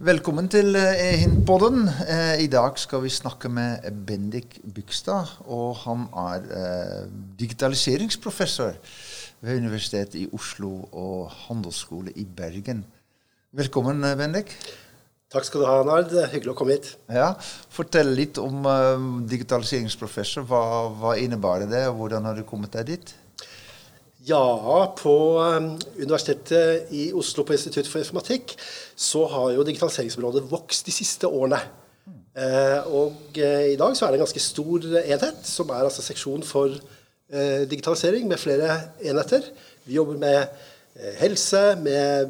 Velkommen 0.00 0.46
til 0.48 0.72
Hintpodden. 1.20 1.82
I 2.40 2.46
dag 2.48 2.78
skal 2.80 3.02
vi 3.02 3.10
snakke 3.12 3.50
med 3.52 3.84
Bendik 4.08 4.54
Bygstad. 4.64 5.28
Og 5.44 5.74
han 5.82 6.06
er 6.16 6.46
eh, 6.56 7.02
digitaliseringsprofessor 7.36 8.78
ved 9.44 9.60
Universitetet 9.60 10.16
i 10.22 10.24
Oslo 10.32 10.70
og 10.88 11.28
Handelsskole 11.42 12.14
i 12.16 12.24
Bergen. 12.24 12.80
Velkommen, 13.52 14.00
Bendik. 14.16 14.56
Takk 15.28 15.44
skal 15.44 15.66
du 15.66 15.68
ha, 15.68 15.76
Nard. 15.84 16.16
Hyggelig 16.32 16.54
å 16.54 16.58
komme 16.62 16.78
hit. 16.78 16.94
Ja, 17.12 17.34
Fortell 17.68 18.14
litt 18.16 18.40
om 18.40 18.64
digitaliseringsprofessor. 19.28 20.48
Hva, 20.48 20.62
hva 20.96 21.18
innebærer 21.20 21.68
det, 21.68 21.84
og 21.92 22.00
hvordan 22.00 22.30
har 22.30 22.40
du 22.40 22.48
kommet 22.48 22.72
deg 22.80 22.94
dit? 22.94 23.12
Ja, 24.28 24.94
på 24.98 25.12
um, 25.40 25.70
Universitetet 25.96 26.90
i 26.92 27.06
Oslo 27.16 27.46
på 27.48 27.54
Institutt 27.56 27.88
for 27.88 28.02
informatikk 28.02 28.52
så 28.92 29.24
har 29.32 29.54
jo 29.54 29.64
digitaliseringsområdet 29.64 30.42
vokst 30.50 30.86
de 30.86 30.92
siste 30.92 31.28
årene. 31.28 31.60
Eh, 32.30 32.86
og 32.94 33.38
eh, 33.42 33.72
i 33.72 33.76
dag 33.80 33.96
så 33.96 34.06
er 34.06 34.10
det 34.12 34.18
en 34.20 34.26
ganske 34.26 34.44
stor 34.44 34.78
enhet, 35.00 35.46
som 35.46 35.70
er 35.74 35.82
altså 35.86 36.02
seksjon 36.04 36.42
for 36.46 36.68
eh, 36.70 37.62
digitalisering, 37.70 38.28
med 38.28 38.38
flere 38.38 38.80
enheter. 39.00 39.42
Vi 39.86 39.94
jobber 39.96 40.16
med 40.20 40.46
helse, 41.20 41.76
med 41.80 42.28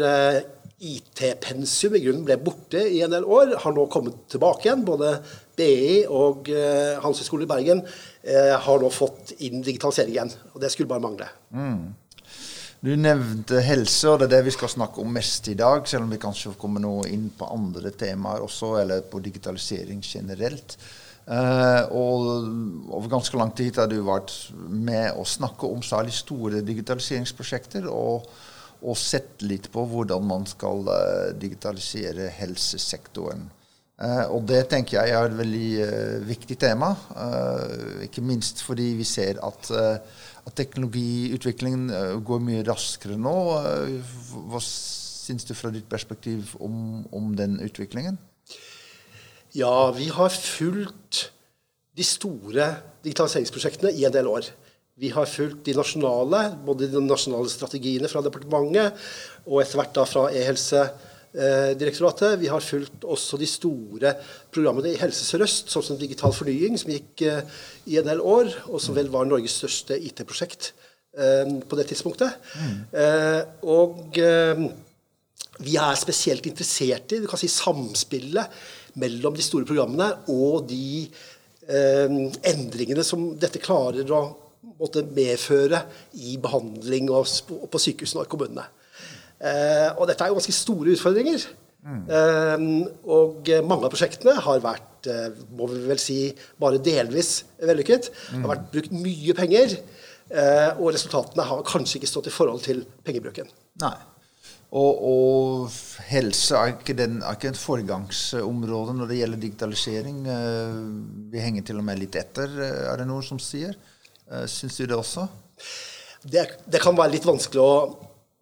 IT-pensum 0.78 1.96
i 1.98 2.00
grunnen 2.04 2.24
ble 2.26 2.36
borte 2.38 2.80
i 2.86 3.00
en 3.02 3.10
del 3.10 3.24
år, 3.26 3.56
har 3.64 3.74
nå 3.74 3.86
kommet 3.90 4.20
tilbake 4.30 4.68
igjen. 4.68 4.84
Både 4.86 5.16
BI 5.58 6.04
og 6.06 6.50
uh, 6.54 6.98
Handelshøyskolen 7.02 7.48
i 7.48 7.50
Bergen 7.50 7.80
uh, 7.82 8.54
har 8.62 8.82
nå 8.82 8.90
fått 8.94 9.34
inn 9.42 9.64
digitalisering 9.66 10.14
igjen. 10.14 10.30
Og 10.54 10.62
det 10.62 10.70
skulle 10.74 10.90
bare 10.90 11.02
mangle. 11.02 11.26
Mm. 11.50 11.96
Du 12.78 12.92
nevnte 12.94 13.58
helse, 13.66 14.06
og 14.06 14.20
det 14.20 14.28
er 14.28 14.36
det 14.36 14.46
vi 14.46 14.54
skal 14.54 14.70
snakke 14.70 15.02
om 15.02 15.10
mest 15.10 15.50
i 15.50 15.56
dag. 15.58 15.82
Selv 15.90 16.06
om 16.06 16.14
vi 16.14 16.20
kanskje 16.22 16.54
kommer 16.60 16.84
noe 16.84 17.08
inn 17.10 17.26
på 17.34 17.48
andre 17.50 17.90
temaer 17.90 18.44
også, 18.46 18.76
eller 18.84 19.02
på 19.10 19.18
digitalisering 19.24 20.04
generelt. 20.06 20.78
Uh, 21.28 21.82
og 21.90 22.28
over 22.94 23.10
ganske 23.18 23.36
lang 23.36 23.50
tid 23.52 23.82
har 23.82 23.90
du 23.90 23.98
vært 24.06 24.30
med 24.70 25.18
å 25.18 25.26
snakke 25.26 25.66
om 25.66 25.82
særlig 25.82 26.14
store 26.16 26.62
digitaliseringsprosjekter. 26.62 27.90
og 27.90 28.30
og 28.82 28.98
sett 28.98 29.42
litt 29.42 29.68
på 29.72 29.84
hvordan 29.90 30.26
man 30.26 30.46
skal 30.48 30.84
uh, 30.86 31.30
digitalisere 31.38 32.28
helsesektoren. 32.36 33.48
Uh, 33.98 34.30
og 34.30 34.44
det 34.46 34.62
tenker 34.70 35.00
jeg 35.00 35.14
er 35.14 35.26
et 35.26 35.38
veldig 35.38 35.70
uh, 35.82 36.28
viktig 36.28 36.58
tema. 36.62 36.92
ikke 38.04 38.22
minst 38.22 38.62
fordi 38.62 38.92
vi 39.00 39.06
ser 39.08 39.40
at, 39.42 39.70
at 40.46 40.54
teknologiutviklingen 40.54 41.90
går 42.24 42.44
mye 42.44 42.66
raskere 42.66 43.18
nå. 43.18 43.36
hva 44.48 44.62
syns 44.62 45.44
du 45.44 45.54
fra 45.54 45.72
ditt 45.74 45.88
perspektiv 45.90 46.54
om, 46.60 47.04
om 47.12 47.34
den 47.36 47.58
utviklingen? 47.60 48.18
Ja, 49.56 49.90
vi 49.96 50.08
har 50.12 50.30
fulgt 50.30 51.32
de 51.98 52.04
store 52.06 52.70
digitaliseringsprosjektene 53.04 53.92
i 53.96 54.04
en 54.06 54.14
del 54.14 54.28
år. 54.30 54.46
Vi 54.98 55.12
har 55.14 55.28
fulgt 55.30 55.60
de 55.68 55.76
nasjonale, 55.78 56.40
både 56.66 56.88
de 56.90 57.00
nasjonale 57.04 57.46
strategiene 57.52 58.08
fra 58.10 58.18
departementet 58.24 58.96
og 59.46 59.60
etter 59.62 59.78
hvert 59.78 59.92
da 59.94 60.02
fra 60.08 60.24
E-helsedirektoratet. 60.34 62.34
Vi 62.40 62.48
har 62.50 62.64
fulgt 62.64 63.04
også 63.06 63.38
de 63.38 63.46
store 63.46 64.16
programmene 64.54 64.90
i 64.90 64.98
Helse 64.98 65.22
Sør-Øst, 65.28 65.70
sånn 65.70 65.84
som 65.86 66.00
Digital 66.00 66.34
fornying, 66.34 66.74
som 66.82 66.90
gikk 66.90 67.22
eh, 67.28 67.46
i 67.86 67.94
en 68.00 68.10
del 68.10 68.18
år, 68.18 68.50
og 68.66 68.82
som 68.82 68.96
vel 68.98 69.06
var 69.12 69.28
Norges 69.28 69.54
største 69.60 69.94
IT-prosjekt 70.02 70.72
eh, 71.14 71.46
på 71.46 71.78
det 71.78 71.86
tidspunktet. 71.92 72.34
Mm. 72.58 72.82
Eh, 73.04 73.42
og 73.70 74.18
vi 75.62 75.78
er 75.78 76.02
spesielt 76.02 76.50
interessert 76.50 77.14
i 77.14 77.22
du 77.22 77.30
kan 77.30 77.38
si, 77.38 77.46
samspillet 77.50 78.50
mellom 78.98 79.38
de 79.38 79.46
store 79.46 79.66
programmene 79.68 80.10
og 80.34 80.66
de 80.70 81.06
endringene 81.68 83.04
som 83.04 83.36
dette 83.36 83.60
klarer 83.60 84.08
å 84.16 84.47
måtte 84.78 85.04
medføre 85.06 85.82
i 86.18 86.36
behandling 86.42 87.10
og 87.14 87.28
på 87.70 87.80
sykehusene 87.82 88.24
og 88.24 88.32
kommunene. 88.32 88.66
Eh, 89.38 89.88
og 89.94 90.08
dette 90.10 90.24
er 90.24 90.32
jo 90.32 90.38
ganske 90.38 90.56
store 90.56 90.94
utfordringer. 90.96 91.46
Mm. 91.88 92.72
Og 93.08 93.48
mange 93.64 93.86
av 93.86 93.92
prosjektene 93.92 94.34
har 94.44 94.60
vært 94.64 95.06
eh, 95.08 95.38
må 95.56 95.68
vi 95.70 95.84
vel 95.86 96.02
si, 96.02 96.18
bare 96.60 96.82
delvis 96.82 97.44
vellykket. 97.62 98.10
Det 98.32 98.42
har 98.42 98.52
vært 98.56 98.68
brukt 98.74 98.94
mye 98.98 99.36
penger, 99.38 99.78
og 100.76 100.90
resultatene 100.92 101.46
har 101.48 101.62
kanskje 101.64 102.00
ikke 102.00 102.10
stått 102.10 102.28
i 102.28 102.34
forhold 102.34 102.60
til 102.66 102.82
pengebruken. 103.06 103.48
Nei. 103.80 103.96
Og, 104.76 104.98
og, 105.08 105.76
helse 106.10 106.58
er 106.58 106.74
ikke, 106.74 106.92
den, 106.98 107.22
er 107.24 107.38
ikke 107.38 107.54
et 107.54 107.60
foregangsområde 107.60 108.98
når 108.98 109.08
det 109.08 109.20
gjelder 109.22 109.40
digitalisering. 109.40 110.18
Vi 111.32 111.40
henger 111.40 111.64
til 111.70 111.80
og 111.80 111.86
med 111.88 112.02
litt 112.02 112.18
etter, 112.20 112.52
er 112.90 113.00
det 113.00 113.06
noen 113.08 113.24
som 113.24 113.40
sier? 113.40 113.78
Uh, 114.28 114.44
Syns 114.50 114.76
du 114.76 114.86
det 114.86 114.96
også? 114.96 115.26
Det, 116.22 116.44
det, 116.68 116.80
kan 116.82 116.96
være 116.96 117.14
litt 117.16 117.28
vanskelig 117.28 117.62
å 117.62 117.74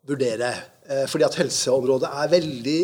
vurdere. 0.06 0.52
Uh, 0.86 1.04
fordi 1.10 1.26
at 1.26 1.38
helseområdet 1.40 2.10
er 2.10 2.32
veldig 2.32 2.80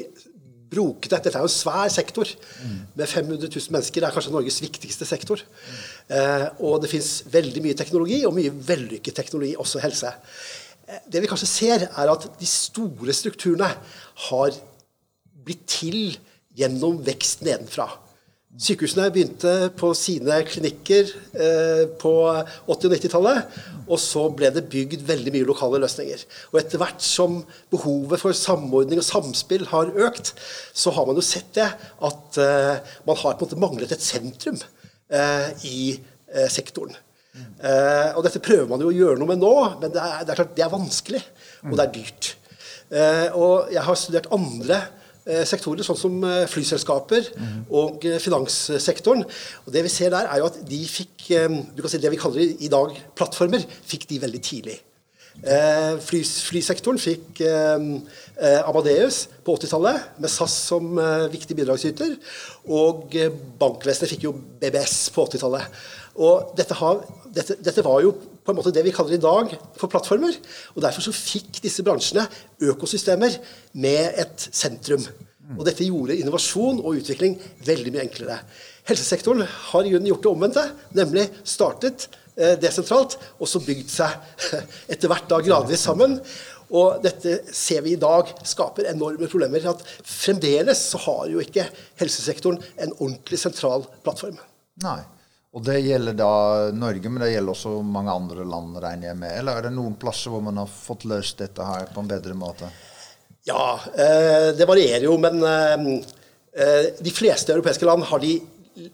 brokete. 0.73 1.19
Dette 1.19 1.37
er 1.37 1.45
jo 1.45 1.51
en 1.51 1.53
svær 1.53 1.91
sektor 1.93 2.29
mm. 2.29 2.79
med 2.97 3.07
500 3.11 3.49
000 3.49 3.77
mennesker. 3.77 4.01
Det 4.01 4.09
er 4.09 4.17
kanskje 4.17 4.35
Norges 4.35 4.63
viktigste 4.65 5.09
sektor. 5.09 5.43
Mm. 5.43 6.61
Og 6.65 6.79
det 6.83 6.89
fins 6.89 7.11
veldig 7.33 7.61
mye 7.65 7.77
teknologi, 7.77 8.23
og 8.25 8.33
mye 8.37 8.53
vellykket 8.71 9.19
teknologi, 9.19 9.53
også 9.61 9.83
helse. 9.85 10.15
Det 11.13 11.21
vi 11.23 11.29
kanskje 11.29 11.49
ser, 11.51 11.85
er 11.89 12.13
at 12.13 12.25
de 12.41 12.49
store 12.49 13.13
strukturene 13.17 13.69
har 14.29 14.57
blitt 15.45 15.67
til 15.69 16.17
gjennom 16.57 17.01
vekst 17.05 17.45
nedenfra. 17.47 17.91
Sykehusene 18.61 19.07
begynte 19.09 19.71
på 19.81 19.95
sine 19.97 20.43
klinikker 20.45 21.09
eh, 21.41 21.85
på 22.01 22.11
80- 22.29 22.67
og 22.69 22.83
90-tallet. 22.85 23.55
Og 23.87 24.01
så 24.01 24.27
ble 24.37 24.51
det 24.53 24.67
bygd 24.73 25.07
veldig 25.09 25.33
mye 25.33 25.47
lokale 25.49 25.81
løsninger. 25.81 26.21
Og 26.53 26.59
etter 26.61 26.83
hvert 26.83 27.01
som 27.05 27.39
behovet 27.73 28.21
for 28.21 28.37
samordning 28.37 29.01
og 29.01 29.09
samspill 29.09 29.65
har 29.73 29.95
økt, 30.05 30.35
så 30.77 30.93
har 30.93 31.09
man 31.09 31.17
jo 31.17 31.25
sett 31.25 31.49
det 31.57 31.71
at 31.73 32.41
eh, 32.45 32.93
man 33.09 33.21
har 33.23 33.39
på 33.39 33.47
en 33.47 33.49
måte 33.49 33.63
manglet 33.63 33.97
et 33.97 34.05
sentrum 34.05 34.61
eh, 34.61 35.49
i 35.69 35.83
sektoren. 36.53 36.95
Mm. 37.33 37.53
og 38.13 38.19
dette 38.27 38.41
prøver 38.45 38.67
man 38.69 38.83
jo 38.85 38.91
å 38.91 38.93
gjøre 38.93 39.17
noe 39.17 39.29
med 39.31 39.39
nå, 39.41 39.53
men 39.81 39.93
det 39.93 40.01
er, 40.01 40.19
det 40.21 40.33
er 40.33 40.37
klart 40.37 40.51
det 40.57 40.65
er 40.67 40.73
vanskelig, 40.73 41.21
og 41.65 41.79
det 41.79 41.85
er 41.85 41.93
dyrt. 41.95 42.29
Og 43.41 43.71
jeg 43.73 43.85
har 43.87 43.97
studert 43.97 44.29
andre 44.37 44.79
sektorer, 45.47 45.85
sånn 45.87 45.99
som 45.99 46.23
eh, 46.27 46.45
flyselskaper 46.51 47.29
og 47.71 48.07
eh, 48.09 48.19
finanssektoren. 48.23 49.23
Og 49.67 49.75
Det 49.75 49.85
vi 49.87 49.93
ser 49.93 50.11
der, 50.15 50.27
er 50.27 50.43
jo 50.43 50.49
at 50.51 50.63
de 50.69 50.81
fikk 50.89 51.29
du 51.33 51.83
kan 51.83 51.91
si 51.91 52.01
det 52.03 52.11
vi 52.11 52.19
kaller 52.19 52.43
i 52.43 52.71
dag 52.71 52.97
plattformer, 53.17 53.63
fikk 53.87 54.09
de 54.11 54.19
veldig 54.23 54.41
tidlig. 54.43 54.81
Fly, 55.33 56.19
flysektoren 56.21 56.99
fikk 57.01 57.39
Amadeus 58.67 59.23
på 59.47 59.55
80-tallet, 59.57 60.11
med 60.21 60.29
SAS 60.29 60.57
som 60.67 60.99
viktig 61.33 61.57
bidragsyter. 61.57 62.19
Og 62.69 63.17
bankvesenet 63.63 64.13
fikk 64.13 64.27
jo 64.27 64.35
BBS 64.61 65.07
på 65.15 65.25
80-tallet. 65.31 65.81
Og 66.21 66.53
dette, 66.59 66.77
har, 66.77 67.01
dette, 67.33 67.57
dette, 67.65 67.87
var 67.87 68.03
jo 68.05 68.13
på 68.43 68.53
en 68.53 68.59
måte 68.59 68.73
det 68.75 68.85
vi 68.87 68.95
kaller 68.95 69.17
i 69.17 69.23
dag 69.23 69.53
for 69.79 69.91
plattformer. 69.91 70.39
og 70.75 70.83
Derfor 70.83 71.05
så 71.05 71.15
fikk 71.15 71.63
disse 71.63 71.85
bransjene 71.87 72.27
økosystemer 72.73 73.39
med 73.73 74.19
et 74.23 74.49
sentrum. 74.51 75.05
Og 75.59 75.65
Dette 75.67 75.85
gjorde 75.85 76.17
innovasjon 76.17 76.81
og 76.81 76.99
utvikling 77.01 77.37
veldig 77.67 77.93
mye 77.93 78.07
enklere. 78.07 78.39
Helsesektoren 78.89 79.45
har 79.45 79.87
i 79.87 79.93
grunnen 79.93 80.09
gjort 80.11 80.25
det 80.25 80.33
omvendte, 80.33 80.65
nemlig 80.97 81.27
startet 81.47 82.09
eh, 82.37 82.57
desentralt 82.61 83.19
og 83.39 83.51
så 83.51 83.63
bygd 83.63 83.93
seg 83.93 84.53
etter 84.93 85.13
hvert 85.13 85.29
da 85.31 85.43
gradvis 85.45 85.85
sammen. 85.87 86.19
Og 86.73 87.03
dette 87.05 87.43
ser 87.53 87.83
vi 87.85 87.95
i 87.95 88.01
dag 88.01 88.31
skaper 88.49 88.89
enorme 88.91 89.29
problemer. 89.29 89.67
at 89.69 89.83
Fremdeles 90.09 90.87
så 90.95 91.01
har 91.05 91.27
jo 91.29 91.43
ikke 91.43 91.67
helsesektoren 92.01 92.63
en 92.79 92.95
ordentlig 92.97 93.43
sentral 93.43 93.85
plattform. 94.07 94.39
Nei. 94.83 95.03
Og 95.53 95.61
det 95.67 95.83
gjelder 95.85 96.15
da 96.17 96.33
Norge, 96.73 97.11
men 97.13 97.21
det 97.21 97.35
gjelder 97.35 97.53
også 97.53 97.75
mange 97.85 98.13
andre 98.13 98.45
land, 98.49 98.79
regner 98.81 99.11
jeg 99.11 99.19
med? 99.21 99.35
Eller 99.37 99.59
er 99.59 99.67
det 99.67 99.75
noen 99.77 99.99
plasser 100.01 100.33
hvor 100.33 100.41
man 100.45 100.63
har 100.63 100.71
fått 100.71 101.05
løst 101.11 101.43
dette 101.43 101.67
her 101.67 101.91
på 101.93 102.01
en 102.01 102.09
bedre 102.09 102.37
måte? 102.39 102.71
Ja, 103.45 103.75
eh, 103.93 104.49
det 104.57 104.69
varierer 104.71 105.05
jo, 105.05 105.19
men 105.21 105.45
eh, 105.45 106.89
de 106.97 107.13
fleste 107.13 107.53
europeiske 107.53 107.85
land 107.89 108.07
har 108.09 108.23
de 108.23 108.39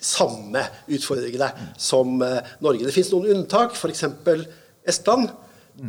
samme 0.03 0.65
utfordringene 0.91 1.53
som 1.79 2.17
Norge. 2.19 2.83
Det 2.83 2.95
finnes 2.97 3.13
noen 3.15 3.37
unntak, 3.37 3.79
f.eks. 3.79 4.09
Estland, 4.91 5.29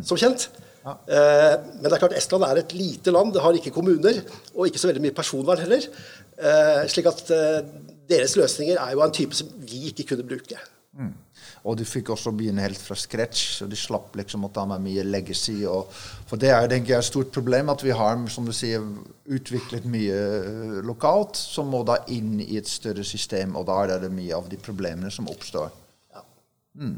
som 0.06 0.20
kjent. 0.22 0.52
Ja. 0.84 0.94
Men 1.10 1.88
det 1.88 1.96
er 1.96 2.02
klart 2.04 2.14
Estland 2.20 2.46
er 2.46 2.60
et 2.62 2.76
lite 2.78 3.10
land. 3.16 3.34
Det 3.34 3.42
har 3.42 3.58
ikke 3.58 3.74
kommuner, 3.74 4.22
og 4.54 4.70
ikke 4.70 4.82
så 4.82 4.92
veldig 4.92 5.02
mye 5.08 5.18
personvern 5.18 5.64
heller. 5.64 5.88
Slik 6.94 7.10
at 7.10 7.34
deres 8.10 8.36
løsninger 8.40 8.78
er 8.80 8.94
jo 8.94 9.02
av 9.04 9.10
en 9.10 9.16
type 9.16 9.38
som 9.38 9.50
vi 9.60 9.88
ikke 9.92 10.12
kunne 10.14 10.28
bruke. 10.28 10.60
Mm. 10.98 11.14
Og 11.68 11.76
de 11.78 11.86
fikk 11.88 12.10
også 12.14 12.32
begynne 12.36 12.64
helt 12.64 12.80
fra 12.82 12.96
scratch, 12.98 13.62
og 13.64 13.72
de 13.72 13.78
slapp 13.78 14.16
liksom 14.18 14.46
å 14.48 14.52
ta 14.56 14.64
med 14.70 14.84
mye 14.84 15.04
legacy. 15.06 15.58
Og, 15.70 15.92
for 16.30 16.40
det 16.42 16.54
er 16.56 16.70
tenker 16.72 16.96
jeg, 16.96 17.04
et 17.04 17.10
stort 17.10 17.34
problem 17.36 17.72
at 17.74 17.84
vi 17.84 17.96
har 17.96 18.22
som 18.32 18.48
du 18.48 18.54
sier, 18.56 18.86
utviklet 19.30 19.88
mye 19.90 20.20
eh, 20.40 20.78
lokalt, 20.88 21.38
som 21.40 21.70
må 21.72 21.84
da 21.88 22.00
inn 22.16 22.40
i 22.44 22.56
et 22.60 22.70
større 22.70 23.06
system, 23.08 23.58
og 23.60 23.68
da 23.70 23.82
er 23.84 24.06
det 24.06 24.14
mye 24.14 24.36
av 24.38 24.48
de 24.52 24.60
problemene 24.62 25.12
som 25.14 25.28
oppstår. 25.32 25.70
Ja. 26.16 26.26
Mm. 26.80 26.96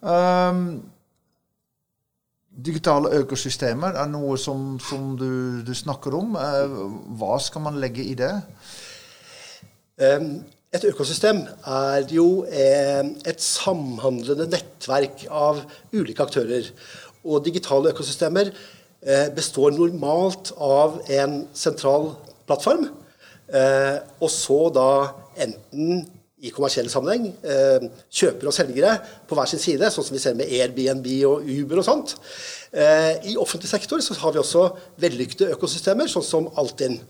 Um, 0.00 0.64
digitale 2.50 3.12
økosystemer 3.20 3.98
er 4.00 4.08
noe 4.08 4.38
som, 4.40 4.78
som 4.82 5.12
du, 5.20 5.60
du, 5.66 5.74
snakker 5.76 6.16
om. 6.16 6.32
Uh, 6.40 6.96
hva 7.20 7.36
skal 7.44 7.68
man 7.68 7.78
legge 7.82 8.08
i 8.08 8.16
det? 8.18 8.32
Et 10.00 10.84
økosystem 10.86 11.42
er 11.66 12.06
jo 12.14 12.44
et 12.48 13.42
samhandlende 13.42 14.46
nettverk 14.48 15.26
av 15.28 15.64
ulike 15.92 16.24
aktører. 16.24 16.70
Og 17.24 17.42
digitale 17.44 17.92
økosystemer 17.92 18.48
eh, 18.48 19.28
består 19.36 19.74
normalt 19.76 20.54
av 20.56 21.00
en 21.12 21.42
sentral 21.56 22.14
plattform, 22.48 22.86
eh, 23.52 23.98
og 24.20 24.30
så 24.32 24.60
da 24.72 24.88
enten 25.44 26.06
i 26.40 26.52
kommersiell 26.54 26.88
sammenheng 26.88 27.26
eh, 27.44 27.84
kjøpere 28.08 28.48
og 28.48 28.56
selgere 28.56 28.94
på 29.28 29.36
hver 29.36 29.50
sin 29.50 29.60
side, 29.60 29.90
sånn 29.92 30.06
som 30.06 30.16
vi 30.16 30.22
ser 30.22 30.38
med 30.38 30.48
Airbnb 30.48 31.10
og 31.28 31.44
Uber 31.44 31.82
og 31.82 31.88
sånt. 31.90 32.16
I 32.70 33.32
offentlig 33.34 33.66
sektor 33.66 33.98
så 33.98 34.14
har 34.20 34.30
vi 34.30 34.38
også 34.38 34.68
vellykkede 35.02 35.50
økosystemer, 35.56 36.06
sånn 36.08 36.22
som 36.22 36.46
Altinn. 36.60 37.00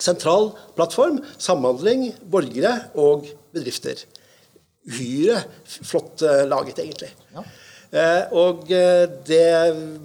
Sentral 0.00 0.50
plattform, 0.76 1.20
samhandling, 1.38 2.08
borgere 2.30 2.74
og 2.98 3.28
bedrifter. 3.54 4.00
Uhyre 4.84 5.38
flott 5.64 6.24
uh, 6.26 6.42
laget, 6.50 6.80
egentlig. 6.82 7.12
Ja. 7.34 7.44
Uh, 7.94 8.32
og 8.40 8.64
uh, 8.74 9.04
det 9.26 9.44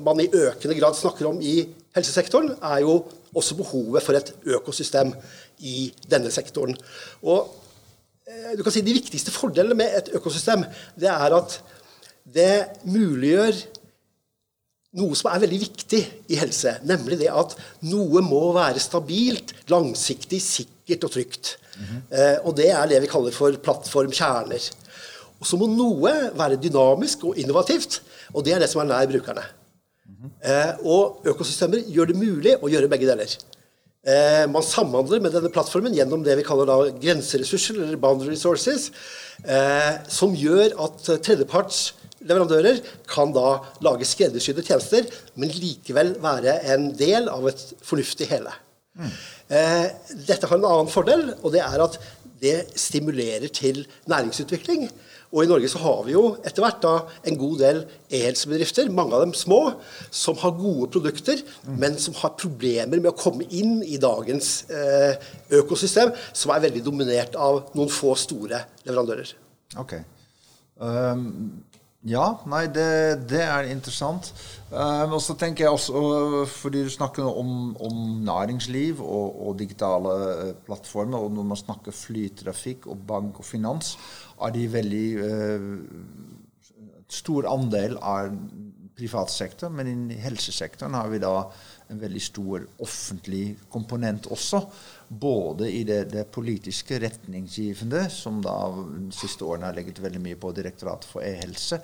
man 0.05 0.21
i 0.21 0.29
økende 0.29 0.77
grad 0.77 0.97
snakker 0.97 1.31
om 1.31 1.41
i 1.41 1.63
helsesektoren, 1.97 2.53
er 2.61 2.83
jo 2.85 3.01
også 3.35 3.57
behovet 3.57 4.05
for 4.05 4.17
et 4.17 4.31
økosystem 4.45 5.11
i 5.59 5.89
denne 6.09 6.31
sektoren. 6.33 6.77
Og 7.25 7.55
du 8.29 8.61
kan 8.61 8.73
si 8.73 8.83
De 8.85 8.93
viktigste 8.93 9.33
fordelene 9.33 9.73
med 9.73 9.93
et 9.97 10.09
økosystem 10.13 10.61
det 11.01 11.09
er 11.09 11.33
at 11.33 11.55
det 12.29 12.85
muliggjør 12.85 13.57
noe 14.97 15.17
som 15.17 15.29
er 15.29 15.43
veldig 15.43 15.59
viktig 15.61 15.99
i 16.33 16.37
helse, 16.39 16.79
nemlig 16.87 17.19
det 17.21 17.29
at 17.29 17.53
noe 17.85 18.23
må 18.25 18.41
være 18.55 18.81
stabilt, 18.81 19.53
langsiktig, 19.69 20.41
sikkert 20.41 21.05
og 21.05 21.11
trygt. 21.13 21.57
Mm 21.77 21.85
-hmm. 21.85 22.01
eh, 22.17 22.37
og 22.43 22.55
det 22.57 22.71
er 22.71 22.87
det 22.87 23.01
vi 23.01 23.07
kaller 23.07 23.31
for 23.31 23.51
plattformkjerner. 23.51 24.71
Og 25.39 25.45
så 25.47 25.57
må 25.57 25.67
noe 25.67 26.31
være 26.35 26.59
dynamisk 26.59 27.23
og 27.23 27.37
innovativt, 27.37 28.01
og 28.33 28.45
det 28.45 28.53
er 28.53 28.59
det 28.59 28.69
som 28.69 28.81
er 28.81 28.85
nær 28.85 29.07
brukerne. 29.07 29.43
Eh, 30.43 30.73
og 30.83 31.21
økosystemer 31.25 31.85
gjør 31.87 32.11
det 32.11 32.19
mulig 32.19 32.57
å 32.59 32.69
gjøre 32.71 32.89
begge 32.91 33.07
deler. 33.07 33.35
Eh, 34.07 34.45
man 34.51 34.63
samhandler 34.63 35.21
med 35.23 35.31
denne 35.35 35.51
plattformen 35.51 35.95
gjennom 35.95 36.23
det 36.23 36.37
vi 36.39 36.45
kaller 36.47 36.67
da 36.67 36.77
grenseressurser, 36.91 37.75
eller 37.75 37.99
boundary 37.99 38.33
resources, 38.33 38.91
eh, 39.45 39.99
som 40.07 40.35
gjør 40.35 40.75
at 40.85 41.09
tredjeparts 41.23 41.93
leverandører 42.27 42.81
kan 43.09 43.33
da 43.35 43.59
lage 43.85 44.07
skreddersydde 44.07 44.65
tjenester, 44.65 45.09
men 45.39 45.53
likevel 45.55 46.15
være 46.23 46.59
en 46.73 46.89
del 46.99 47.29
av 47.31 47.47
et 47.51 47.63
fornuftig 47.85 48.29
hele. 48.31 48.53
Mm. 48.99 49.11
Eh, 49.55 49.85
dette 50.27 50.47
har 50.49 50.59
en 50.59 50.67
annen 50.67 50.91
fordel, 50.91 51.29
og 51.39 51.53
det 51.55 51.63
er 51.63 51.85
at 51.85 51.99
det 52.39 52.57
stimulerer 52.79 53.51
til 53.51 53.83
næringsutvikling. 54.09 54.87
Og 55.29 55.43
i 55.43 55.49
Norge 55.49 55.69
så 55.69 55.77
har 55.83 55.99
vi 56.07 56.15
jo 56.15 56.23
etter 56.41 56.63
hvert 56.63 56.79
da 56.81 56.93
en 57.29 57.37
god 57.37 57.59
del 57.61 57.81
e-helsebedrifter, 58.09 58.89
mange 58.89 59.13
av 59.13 59.21
dem 59.21 59.35
små, 59.37 59.59
som 60.09 60.39
har 60.41 60.55
gode 60.57 60.89
produkter, 60.95 61.43
mm. 61.67 61.75
men 61.83 61.99
som 62.01 62.17
har 62.17 62.33
problemer 62.39 62.97
med 62.97 63.11
å 63.11 63.17
komme 63.17 63.45
inn 63.53 63.83
i 63.85 63.99
dagens 64.01 64.63
eh, 64.73 65.29
økosystem, 65.59 66.15
som 66.33 66.55
er 66.55 66.65
veldig 66.65 66.81
dominert 66.85 67.37
av 67.37 67.61
noen 67.77 67.93
få 67.93 68.15
store 68.17 68.63
leverandører. 68.87 69.35
Okay. 69.85 70.01
Um 70.79 71.68
ja, 72.07 72.25
nei, 72.47 72.61
det, 72.71 73.27
det 73.27 73.41
er 73.43 73.67
interessant. 73.67 74.29
Um, 74.71 75.17
og 75.17 75.19
så 75.19 75.33
tenker 75.35 75.65
jeg 75.65 75.73
også, 75.75 76.45
fordi 76.47 76.85
du 76.87 76.91
snakker 76.93 77.27
om, 77.27 77.73
om 77.75 77.97
næringsliv 78.23 79.01
og, 79.03 79.35
og, 79.47 79.57
digitale 79.59 80.13
eh, 80.29 80.53
plattformer, 80.63 81.19
og 81.19 81.33
når 81.35 81.49
man 81.49 81.59
snakker 81.59 81.91
flytrafikk 81.91 82.87
og 82.87 83.03
bank 83.09 83.41
og 83.43 83.45
finans, 83.49 83.97
er 84.39 84.55
de 84.55 84.63
veldig 84.71 85.07
uh, 85.19 85.73
stor 87.11 87.49
andel 87.51 87.97
av 87.99 88.31
privat 88.95 89.33
sektor. 89.33 89.73
Men 89.73 90.07
i 90.07 90.21
helsesektoren 90.23 90.95
har 90.95 91.11
vi 91.11 91.19
da 91.19 91.33
en 91.89 91.99
veldig 91.99 92.21
stor 92.21 92.63
offentlig 92.85 93.57
komponent 93.73 94.29
også. 94.31 94.63
Både 95.09 95.71
i 95.73 95.81
det, 95.83 96.03
det 96.13 96.27
politiske 96.31 96.99
retningsgivende, 97.01 98.03
som 98.13 98.41
da 98.45 98.55
de 98.69 99.09
siste 99.15 99.45
årene 99.45 99.71
har 99.71 99.77
legget 99.77 100.01
veldig 100.03 100.21
mye 100.21 100.37
på 100.37 100.51
Direktoratet 100.53 101.09
for 101.09 101.25
e-helse 101.25 101.81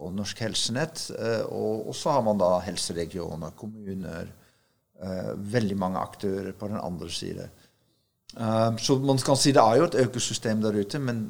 og 0.00 0.14
Norsk 0.16 0.42
Helsenett. 0.42 1.04
Eh, 1.14 1.44
og, 1.46 1.88
og 1.90 1.94
så 1.98 2.16
har 2.16 2.24
man 2.26 2.40
da 2.40 2.56
helseregioner, 2.66 3.54
kommuner, 3.58 4.32
eh, 4.98 5.30
veldig 5.54 5.78
mange 5.78 6.02
aktører 6.02 6.50
på 6.58 6.70
den 6.72 6.82
andre 6.82 7.10
side. 7.10 7.46
Um, 8.34 8.78
så 8.82 8.96
man 8.98 9.18
kan 9.22 9.38
si 9.38 9.52
det 9.54 9.62
er 9.62 9.76
jo 9.78 9.84
et 9.86 10.00
økosystem 10.08 10.58
der 10.64 10.74
ute, 10.74 10.98
men, 10.98 11.20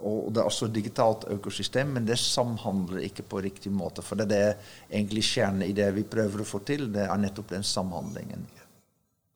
og 0.00 0.30
det 0.32 0.40
er 0.40 0.48
også 0.48 0.70
et 0.70 0.78
digitalt 0.78 1.26
økosystem, 1.28 1.90
men 1.92 2.06
det 2.08 2.16
samhandler 2.22 3.04
ikke 3.04 3.26
på 3.28 3.42
riktig 3.44 3.72
måte. 3.76 4.00
For 4.00 4.16
det 4.16 4.38
er 4.38 4.54
egentlig 4.88 5.26
kjernen 5.28 5.66
i 5.66 5.74
det 5.76 5.90
vi 5.98 6.06
prøver 6.08 6.40
å 6.40 6.48
få 6.48 6.62
til. 6.64 6.88
Det 6.94 7.04
er 7.04 7.20
nettopp 7.20 7.52
den 7.52 7.66
samhandlingen. 7.66 8.48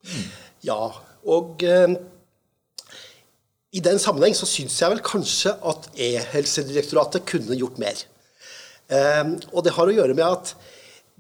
Mm. 0.01 0.31
Ja, 0.65 0.81
og 1.29 1.65
eh, 1.67 1.95
i 3.71 3.83
den 3.85 4.01
sammenheng 4.03 4.35
så 4.35 4.49
syns 4.49 4.81
jeg 4.81 4.91
vel 4.91 5.03
kanskje 5.05 5.53
at 5.71 5.91
E-helsedirektoratet 5.95 7.27
kunne 7.29 7.59
gjort 7.59 7.79
mer. 7.83 8.01
Eh, 8.91 9.25
og 9.53 9.65
det 9.67 9.75
har 9.77 9.91
å 9.91 9.95
gjøre 9.95 10.17
med 10.17 10.27
at 10.27 10.55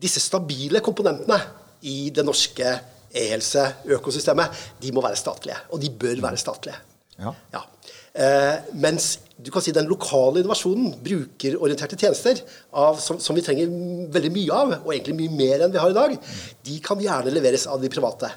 disse 0.00 0.22
stabile 0.22 0.82
komponentene 0.84 1.38
i 1.86 2.10
det 2.14 2.24
norske 2.26 2.72
e-helse-økosystemet, 3.10 4.62
de 4.80 4.92
må 4.94 5.02
være 5.04 5.18
statlige. 5.18 5.58
Og 5.74 5.82
de 5.82 5.90
bør 5.90 6.22
være 6.24 6.40
statlige. 6.40 6.78
Ja. 7.20 7.34
ja. 7.52 7.64
Eh, 8.10 8.72
mens 8.82 9.12
du 9.38 9.50
kan 9.52 9.62
si 9.64 9.72
den 9.74 9.88
lokale 9.88 10.42
innovasjonen, 10.42 10.96
brukerorienterte 11.04 11.98
tjenester, 12.00 12.40
av, 12.72 12.98
som, 13.02 13.20
som, 13.22 13.36
vi 13.36 13.44
trenger 13.44 13.70
veldig 14.12 14.32
mye 14.34 14.56
av, 14.56 14.74
og 14.80 14.90
egentlig 14.94 15.16
mye 15.20 15.36
mer 15.38 15.64
enn 15.64 15.74
vi 15.74 15.80
har 15.80 15.92
i 15.92 15.96
dag, 15.96 16.16
de 16.66 16.80
kan 16.84 17.00
gjerne 17.00 17.34
leveres 17.34 17.68
av 17.70 17.80
de 17.82 17.90
private. 17.92 18.32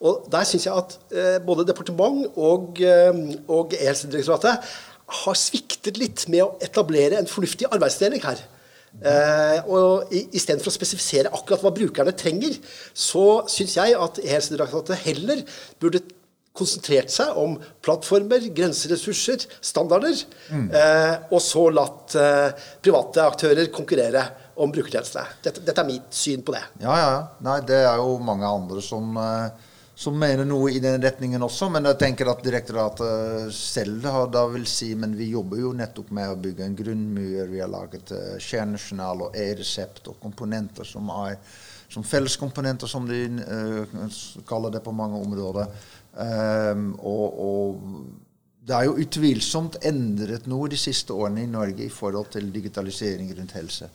Og 0.00 0.28
Der 0.32 0.46
syns 0.48 0.64
jeg 0.64 0.76
at 0.76 0.96
eh, 1.12 1.36
både 1.44 1.66
departement 1.68 2.24
og, 2.36 2.80
eh, 2.80 3.18
og 3.48 3.74
E-helsedirektoratet 3.76 4.70
har 5.20 5.36
sviktet 5.36 5.98
litt 6.00 6.24
med 6.30 6.44
å 6.44 6.54
etablere 6.64 7.18
en 7.18 7.28
fornuftig 7.28 7.68
arbeidsdeling 7.68 8.22
her. 8.24 8.40
Eh, 8.90 9.68
og 9.70 10.10
Istedenfor 10.10 10.72
å 10.72 10.74
spesifisere 10.74 11.32
akkurat 11.34 11.62
hva 11.62 11.74
brukerne 11.74 12.14
trenger, 12.16 12.56
så 12.96 13.42
syns 13.50 13.76
jeg 13.76 13.98
at 13.98 14.22
Helsedirektoratet 14.24 15.04
heller 15.04 15.44
burde 15.82 16.02
konsentrert 16.56 17.12
seg 17.12 17.36
om 17.38 17.54
plattformer, 17.84 18.48
grenseressurser, 18.56 19.44
standarder, 19.62 20.16
mm. 20.50 20.68
eh, 20.74 21.14
og 21.30 21.40
så 21.44 21.68
latt 21.72 22.16
eh, 22.18 22.66
private 22.82 23.24
aktører 23.28 23.70
konkurrere 23.72 24.24
om 24.60 24.72
brukertjenestene. 24.72 25.38
Dette, 25.44 25.62
dette, 25.64 25.80
er 25.80 25.88
mitt 25.88 26.08
syn 26.16 26.42
på 26.44 26.56
det. 26.56 26.64
Ja, 26.82 26.96
ja. 26.98 27.12
Nei, 27.46 27.60
det 27.68 27.84
er 27.84 28.00
jo 28.00 28.16
mange 28.24 28.48
andre 28.48 28.82
som 28.84 29.12
uh 29.20 29.68
som 30.00 30.16
mener 30.18 30.46
noe 30.48 30.70
i 30.72 30.80
den 30.80 31.02
retningen 31.02 31.42
også. 31.44 31.68
Men 31.74 31.84
jeg 31.90 31.98
tenker 32.00 32.30
at 32.32 32.40
direktoratet 32.44 33.52
selv 33.52 34.06
da 34.32 34.46
vil 34.48 34.64
si 34.68 34.94
men 34.96 35.12
vi 35.18 35.28
jobber 35.34 35.60
jo 35.60 35.74
nettopp 35.76 36.14
med 36.16 36.32
å 36.32 36.38
bygge 36.40 36.64
en 36.64 36.76
grunnmur. 36.78 37.50
Vi 37.50 37.60
har 37.60 37.68
laget 37.68 38.14
uh, 38.16 38.38
kjernejournal 38.40 39.26
og 39.26 39.36
e-resept 39.36 40.08
og 40.08 40.16
komponenter 40.22 40.88
som 40.88 41.12
er 41.20 41.36
som 41.90 42.06
felleskomponenter, 42.06 42.86
som 42.86 43.04
de 43.04 43.24
uh, 43.44 43.94
kaller 44.48 44.72
det 44.78 44.80
på 44.86 44.94
mange 44.94 45.20
områder. 45.20 45.68
Um, 46.14 46.92
og, 46.96 47.40
og, 47.44 47.84
det 48.70 48.76
er 48.76 48.86
jo 48.86 49.00
utvilsomt 49.02 49.80
endret 49.88 50.46
noe 50.48 50.68
de 50.70 50.78
siste 50.78 51.12
årene 51.12 51.42
i 51.42 51.50
Norge 51.50 51.84
i 51.84 51.92
forhold 51.92 52.30
til 52.36 52.52
digitalisering 52.54 53.32
rundt 53.34 53.56
helse. 53.58 53.88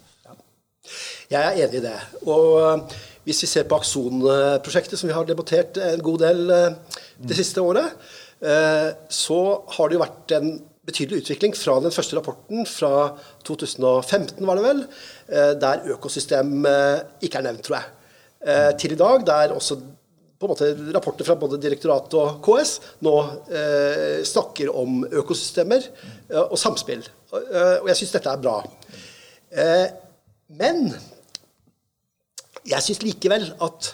Jeg 1.32 1.42
er 1.42 1.65
enig 1.65 1.80
i 1.80 1.86
det. 1.86 1.98
Og 2.25 2.46
uh, 2.62 3.01
hvis 3.25 3.42
vi 3.46 3.50
ser 3.50 3.68
på 3.70 3.80
Akson-prosjektet, 3.80 5.00
som 5.00 5.10
vi 5.10 5.15
har 5.18 5.27
debattert 5.27 5.80
en 5.82 6.04
god 6.06 6.24
del 6.25 6.46
uh, 6.51 7.01
det 7.18 7.39
siste 7.39 7.63
året, 7.63 7.98
uh, 8.46 8.89
så 9.10 9.42
har 9.77 9.89
det 9.89 9.98
jo 9.98 10.06
vært 10.06 10.38
en 10.38 10.56
betydelig 10.86 11.24
utvikling 11.24 11.56
fra 11.58 11.80
den 11.82 11.94
første 11.94 12.18
rapporten 12.18 12.68
fra 12.70 13.15
2015, 13.48 14.44
var 14.46 14.60
det 14.60 14.65
vel, 14.68 14.84
der 15.58 15.88
økosystem 15.96 16.60
ikke 17.25 17.39
er 17.39 17.46
nevnt, 17.48 17.63
tror 17.65 17.80
jeg, 17.80 18.75
til 18.77 18.94
i 18.94 19.00
dag, 19.00 19.24
der 19.25 19.56
også 19.56 19.80
på 20.39 20.48
en 20.48 20.51
måte 20.51 20.94
rapporter 20.94 21.27
fra 21.27 21.38
både 21.39 21.60
direktoratet 21.63 22.15
og 22.20 22.39
KS 22.44 22.74
nå 23.06 23.13
eh, 23.48 24.24
snakker 24.27 24.72
om 24.75 25.04
økosystemer 25.08 25.86
eh, 25.86 26.42
og 26.44 26.58
samspill. 26.60 27.06
Eh, 27.32 27.77
og 27.80 27.88
jeg 27.92 28.01
syns 28.01 28.15
dette 28.18 28.34
er 28.34 28.42
bra. 28.44 28.58
Eh, 29.56 29.86
men 30.48 30.90
jeg 32.66 32.82
syns 32.86 33.04
likevel 33.04 33.48
at 33.62 33.92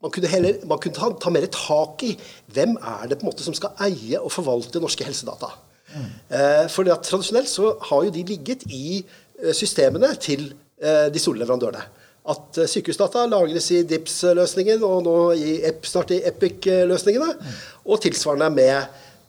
man 0.00 0.12
kunne, 0.14 0.30
heller, 0.32 0.62
man 0.64 0.80
kunne 0.80 0.96
ta, 0.96 1.10
ta, 1.20 1.30
mer 1.32 1.44
tak 1.52 2.02
i 2.06 2.14
hvem 2.54 2.76
er 2.78 3.10
det 3.10 3.18
på 3.20 3.26
en 3.26 3.30
måte 3.30 3.44
som 3.44 3.56
skal 3.56 3.76
eie 3.84 4.16
og 4.20 4.32
forvalte 4.32 4.80
norske 4.80 5.04
helsedata. 5.04 5.50
Mm. 5.90 6.10
Eh, 6.38 6.66
for 6.72 6.88
tradisjonelt 6.88 7.50
så 7.50 7.74
har 7.90 8.06
jo 8.06 8.14
de 8.14 8.24
ligget 8.24 8.64
i 8.70 9.02
eh, 9.02 9.52
systemene 9.52 10.14
til 10.22 10.52
de 10.80 11.20
store 11.20 11.42
leverandørene 11.42 11.82
at 12.28 12.60
eh, 12.60 12.68
sykehusdata 12.68 13.24
lagres 13.30 13.70
i 13.74 13.82
DIPS-løsningen, 13.88 14.82
og 14.84 15.04
nå 15.06 15.16
i, 15.38 15.54
snart 15.86 16.12
i 16.14 16.22
Epic-løsningene. 16.28 17.30
Og 17.86 18.02
tilsvarende 18.04 18.50
med 18.54 18.74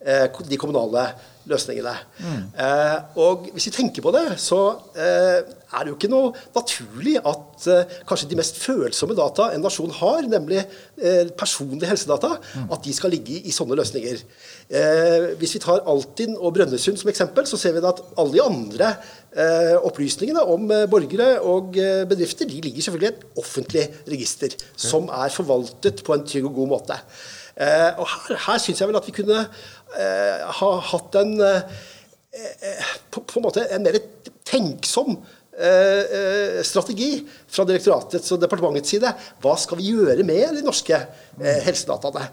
eh, 0.04 0.42
de 0.50 0.60
kommunale 0.60 1.08
løsningene. 1.50 1.94
Mm. 2.20 2.44
Eh, 2.66 2.98
og 3.24 3.48
hvis 3.54 3.70
vi 3.70 3.74
tenker 3.76 4.06
på 4.06 4.14
det, 4.16 4.26
så 4.42 4.60
eh, 4.96 5.40
er 5.42 5.84
det 5.84 5.94
jo 5.94 5.98
ikke 5.98 6.12
noe 6.12 6.34
naturlig 6.56 7.16
at 7.18 7.68
eh, 7.72 7.96
kanskje 8.10 8.30
de 8.32 8.40
mest 8.40 8.60
følsomme 8.62 9.18
data 9.18 9.50
en 9.52 9.64
nasjon 9.66 9.94
har, 10.02 10.28
nemlig 10.30 10.62
eh, 10.62 11.32
personlige 11.38 11.90
helsedata, 11.92 12.36
mm. 12.38 12.68
at 12.76 12.86
de 12.86 12.96
skal 12.98 13.16
ligge 13.16 13.42
i 13.42 13.56
sånne 13.56 13.78
løsninger. 13.80 14.26
hvis 15.40 15.54
vi 15.56 15.60
tar 15.60 15.82
Altinn 15.92 16.38
og 16.38 16.54
Brønnøysund 16.56 17.00
som 17.02 17.10
eksempel, 17.12 17.44
så 17.48 17.58
ser 17.60 17.74
vi 17.76 17.82
at 17.84 18.00
alle 18.16 18.38
de 18.38 18.44
andre 18.44 18.94
Eh, 19.32 19.78
opplysningene 19.88 20.42
om 20.44 20.66
eh, 20.76 20.90
borgere 20.92 21.38
og 21.48 21.78
eh, 21.80 22.02
bedrifter 22.04 22.50
de 22.50 22.58
ligger 22.66 22.84
selvfølgelig 22.84 23.08
i 23.08 23.14
et 23.14 23.22
offentlig 23.40 23.84
register 24.12 24.56
som 24.76 25.08
er 25.08 25.32
forvaltet 25.32 26.02
på 26.04 26.18
en 26.18 26.26
trygg 26.28 26.50
og 26.50 26.58
god 26.58 26.68
måte. 26.74 26.98
og 27.96 28.08
Her, 28.12 28.36
her 28.48 28.60
syns 28.60 28.82
jeg 28.82 28.90
vel 28.90 29.00
at 29.00 29.08
vi 29.08 29.16
kunne 29.16 29.46
ha 29.92 30.72
hatt 30.92 31.16
en 31.20 31.34
på, 33.12 33.22
på 33.22 33.40
en 33.40 33.44
måte 33.44 33.66
en 33.76 33.84
mer 33.84 33.98
tenksom 34.48 35.18
strategi 35.52 37.26
fra 37.52 37.66
direktoratets 37.68 38.32
og 38.32 38.40
departementets 38.42 38.94
side. 38.96 39.10
Hva 39.44 39.58
skal 39.60 39.78
vi 39.78 39.92
gjøre 39.92 40.24
med 40.26 40.56
de 40.56 40.64
norske 40.66 40.96
helsedataene? 41.68 42.24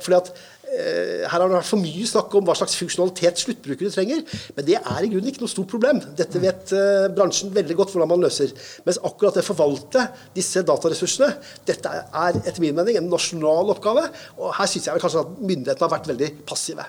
fordi 0.00 0.16
at 0.16 0.30
Eh, 0.74 1.22
her 1.28 1.38
har 1.38 1.44
det 1.44 1.54
vært 1.54 1.68
for 1.68 1.82
mye 1.82 2.06
snakk 2.08 2.32
om 2.34 2.46
hva 2.48 2.54
slags 2.58 2.74
funksjonalitet 2.80 3.42
sluttbrukere 3.44 3.92
trenger. 3.94 4.24
Men 4.56 4.66
det 4.66 4.78
er 4.80 5.04
i 5.06 5.10
grunnen 5.12 5.30
ikke 5.30 5.44
noe 5.44 5.52
stort 5.52 5.70
problem. 5.70 6.00
Dette 6.18 6.40
vet 6.42 6.72
uh, 6.74 7.06
bransjen 7.14 7.52
veldig 7.54 7.76
godt 7.78 7.94
hvordan 7.94 8.10
man 8.10 8.24
løser. 8.24 8.50
Mens 8.86 8.98
akkurat 9.06 9.36
det 9.36 9.44
å 9.44 9.50
forvalte 9.52 10.06
disse 10.34 10.64
dataressursene, 10.66 11.30
dette 11.68 11.94
er 11.94 12.40
etter 12.40 12.62
min 12.64 12.74
mening 12.76 12.98
en 12.98 13.10
nasjonal 13.12 13.70
oppgave. 13.76 14.08
Og 14.40 14.54
her 14.58 14.70
syns 14.70 14.88
jeg 14.90 15.04
kanskje 15.04 15.22
at 15.22 15.36
myndighetene 15.38 15.86
har 15.86 15.94
vært 15.94 16.10
veldig 16.10 16.32
passive. 16.48 16.88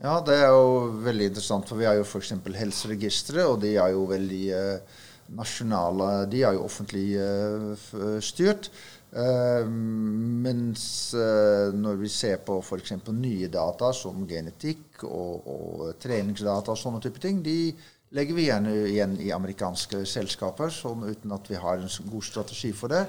Ja, 0.00 0.14
det 0.24 0.38
er 0.40 0.48
jo 0.48 1.02
veldig 1.04 1.26
interessant, 1.28 1.68
for 1.68 1.76
vi 1.76 1.84
har 1.84 1.98
jo 1.98 2.06
f.eks. 2.06 2.32
helseregistre, 2.56 3.44
og 3.44 3.58
de 3.60 3.74
er 3.76 3.92
jo 3.92 4.06
veldig 4.08 4.44
eh, 4.56 5.02
nasjonale. 5.36 6.08
De 6.32 6.40
er 6.40 6.56
jo 6.56 6.64
offentlig 6.64 7.04
eh, 7.20 8.16
styrt. 8.24 8.70
Eh, 9.10 9.66
mens 9.66 10.82
uh, 11.18 11.74
når 11.74 11.96
vi 11.98 12.08
ser 12.14 12.36
på 12.46 12.60
f.eks. 12.62 12.92
nye 13.10 13.48
data 13.50 13.88
som 13.96 14.22
genetikk 14.30 15.02
og, 15.02 15.48
og, 15.50 15.80
treningsdata 15.98 16.70
og 16.70 16.78
sånne 16.78 17.02
type 17.02 17.18
ting, 17.18 17.40
de 17.42 17.74
legger 18.14 18.38
vi 18.38 18.46
gjerne 18.46 18.74
igjen 18.86 19.16
i 19.22 19.32
amerikanske 19.34 20.04
selskaper 20.06 20.70
sånn, 20.74 21.08
uten 21.10 21.34
at 21.34 21.50
vi 21.50 21.58
har 21.58 21.82
en 21.82 21.90
god 22.10 22.26
strategi 22.26 22.70
for 22.74 22.94
det. 22.94 23.02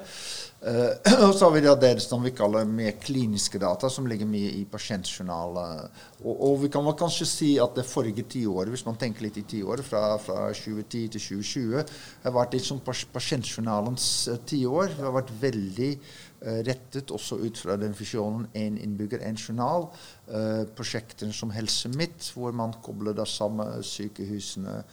Uh, 0.62 0.94
og 1.26 1.32
så 1.34 1.48
har 1.48 1.56
vi 1.56 1.60
det 1.66 1.96
som 2.04 2.22
vi 2.22 2.30
kaller 2.38 2.68
mer 2.68 2.94
kliniske 3.02 3.58
data, 3.58 3.88
som 3.90 4.06
ligger 4.06 4.28
mye 4.30 4.52
i 4.60 4.62
pasientjournaler. 4.70 5.88
Og, 6.22 6.36
og, 6.36 6.60
vi 6.62 6.70
kan 6.70 6.86
kanskje 6.94 7.26
si 7.26 7.48
at 7.58 7.74
det 7.74 7.86
forrige 7.88 8.22
tiåret, 8.30 8.70
hvis 8.70 8.86
man 8.86 8.98
tenker 9.00 9.26
litt 9.26 9.40
i 9.42 9.46
tiåret, 9.56 9.82
fra, 9.82 10.14
fra 10.22 10.52
2010 10.54 11.08
til 11.16 11.24
2020, 11.42 11.96
har 12.22 12.36
vært 12.36 12.54
litt 12.54 12.68
som 12.68 12.82
pasientjournalens 12.86 14.06
uh, 14.30 14.38
tiår. 14.46 14.94
Det 14.94 15.02
har 15.02 15.18
vært 15.18 15.34
veldig 15.42 15.90
uh, 15.98 16.60
rettet 16.70 17.10
også 17.10 17.40
ut 17.42 17.58
fra 17.58 17.74
den 17.82 17.98
visjonen 17.98 18.46
én 18.54 18.78
innbygger, 18.78 19.26
én 19.26 19.40
journal. 19.40 19.90
Uh, 20.30 20.62
prosjekter 20.78 21.34
som 21.34 21.50
Helse 21.50 21.90
Midt, 21.90 22.30
hvor 22.36 22.54
man 22.54 22.78
kobler 22.86 23.18
da 23.18 23.26
sammen 23.26 23.82
sykehusene 23.82 24.84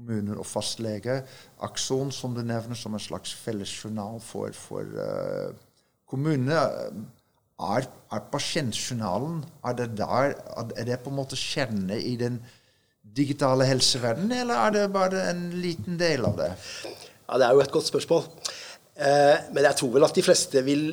kommuner 0.00 0.40
og 0.40 0.48
fastlege. 0.48 1.20
Akson, 1.60 2.12
som 2.12 2.34
du 2.34 2.42
nevner, 2.42 2.76
som 2.76 2.94
en 2.96 3.02
slags 3.02 3.34
fellesjournal 3.36 4.20
for, 4.24 4.52
for 4.56 4.86
uh, 4.96 5.50
kommunene. 6.08 6.62
Er, 7.60 7.84
er 8.08 8.22
pasientjournalen 8.32 9.42
er 9.68 9.76
det, 9.76 9.90
der, 9.98 10.32
er 10.56 10.86
det 10.88 11.02
på 11.04 11.12
en 11.12 11.18
måte 11.18 11.36
kjernen 11.36 11.90
i 11.92 12.14
den 12.16 12.38
digitale 13.04 13.66
helseverdenen, 13.68 14.32
eller 14.44 14.62
er 14.64 14.74
det 14.78 14.92
bare 14.94 15.26
en 15.28 15.42
liten 15.60 15.98
del 16.00 16.24
av 16.24 16.38
det? 16.38 16.50
Ja, 17.28 17.36
Det 17.36 17.46
er 17.46 17.52
jo 17.52 17.60
et 17.60 17.74
godt 17.74 17.90
spørsmål. 17.90 18.24
Eh, 18.96 19.36
men 19.52 19.66
jeg 19.66 19.76
tror 19.76 19.92
vel 19.92 20.06
at 20.06 20.16
de 20.16 20.24
fleste 20.24 20.62
vil 20.64 20.86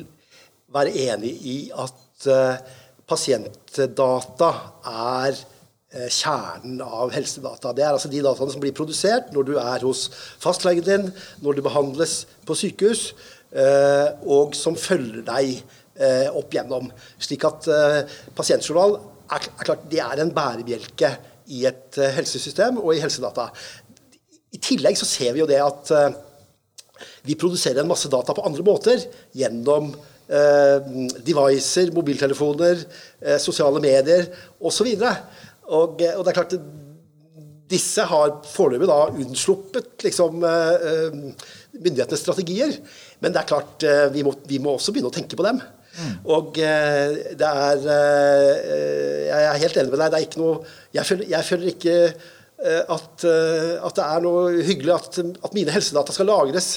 være 0.74 0.92
enig 1.08 1.32
i 1.48 1.56
at 1.72 2.28
eh, 2.28 2.60
pasientdata 3.08 4.50
er 4.92 5.40
kjernen 5.88 6.82
av 6.84 7.12
helsedata. 7.14 7.72
Det 7.72 7.84
er 7.84 7.94
altså 7.94 8.10
de 8.12 8.20
dataene 8.24 8.52
som 8.52 8.60
blir 8.60 8.76
produsert 8.76 9.30
når 9.32 9.46
du 9.48 9.54
er 9.56 9.84
hos 9.86 10.08
fastlegen 10.40 10.84
din, 10.84 11.06
når 11.44 11.56
du 11.56 11.64
behandles 11.64 12.20
på 12.48 12.56
sykehus, 12.60 13.14
eh, 13.56 14.12
og 14.28 14.56
som 14.58 14.76
følger 14.76 15.24
deg 15.24 15.54
eh, 15.56 16.28
opp 16.28 16.52
gjennom. 16.52 16.90
Slik 17.16 17.46
at 17.48 17.70
pasientjournal 18.36 18.98
er, 19.32 19.48
klart, 19.64 19.88
det 19.88 20.02
er 20.04 20.20
en 20.20 20.34
bærebjelke 20.36 21.14
i 21.56 21.64
et 21.68 21.96
helsesystem 22.18 22.82
og 22.82 22.92
i 22.92 23.00
helsedata. 23.00 23.48
I 24.52 24.60
tillegg 24.60 24.96
så 25.00 25.08
ser 25.08 25.32
vi 25.32 25.40
jo 25.40 25.48
det 25.48 25.60
at 25.64 25.90
vi 27.24 27.36
produserer 27.38 27.80
en 27.80 27.88
masse 27.88 28.08
data 28.12 28.34
på 28.36 28.44
andre 28.44 28.64
måter 28.64 29.04
gjennom 29.36 29.90
devices, 31.24 31.88
mobiltelefoner, 31.96 32.82
sosiale 33.40 33.80
medier 33.80 34.26
osv. 34.60 34.90
Og, 34.92 35.06
og, 35.68 35.98
det 36.00 36.12
er 36.32 36.36
klart 36.36 36.58
Disse 37.68 38.04
har 38.08 38.38
foreløpig 38.48 38.86
da 38.88 39.10
unnsluppet 39.12 40.04
liksom, 40.06 40.40
eh, 40.48 40.86
eh, 40.88 41.16
myndighetenes 41.76 42.22
strategier. 42.24 42.72
Men 43.20 43.34
det 43.34 43.42
er 43.42 43.50
klart 43.50 43.84
eh, 43.84 44.06
vi 44.14 44.22
må, 44.24 44.32
vi 44.48 44.60
må 44.62 44.78
også 44.78 44.94
begynne 44.94 45.10
å 45.10 45.12
tenke 45.12 45.36
på 45.36 45.44
dem. 45.44 45.60
Mm. 45.98 46.14
Og 46.30 46.54
det 46.54 47.46
er 47.48 47.78
Jeg 47.82 49.44
er 49.44 49.62
helt 49.64 49.78
enig 49.80 49.90
med 49.90 49.98
deg. 49.98 50.10
Det 50.12 50.18
er 50.18 50.26
ikke 50.28 50.40
noe 50.40 50.60
Jeg 50.94 51.08
føler, 51.08 51.28
jeg 51.32 51.48
føler 51.48 51.72
ikke 51.72 51.96
at, 52.58 53.24
at, 53.24 53.96
det 53.98 54.04
er 54.04 54.22
noe 54.22 54.62
hyggelig 54.66 54.94
at, 54.94 55.18
at, 55.18 55.52
mine 55.54 55.74
helsedata 55.74 56.14
skal 56.14 56.26
lagres 56.26 56.68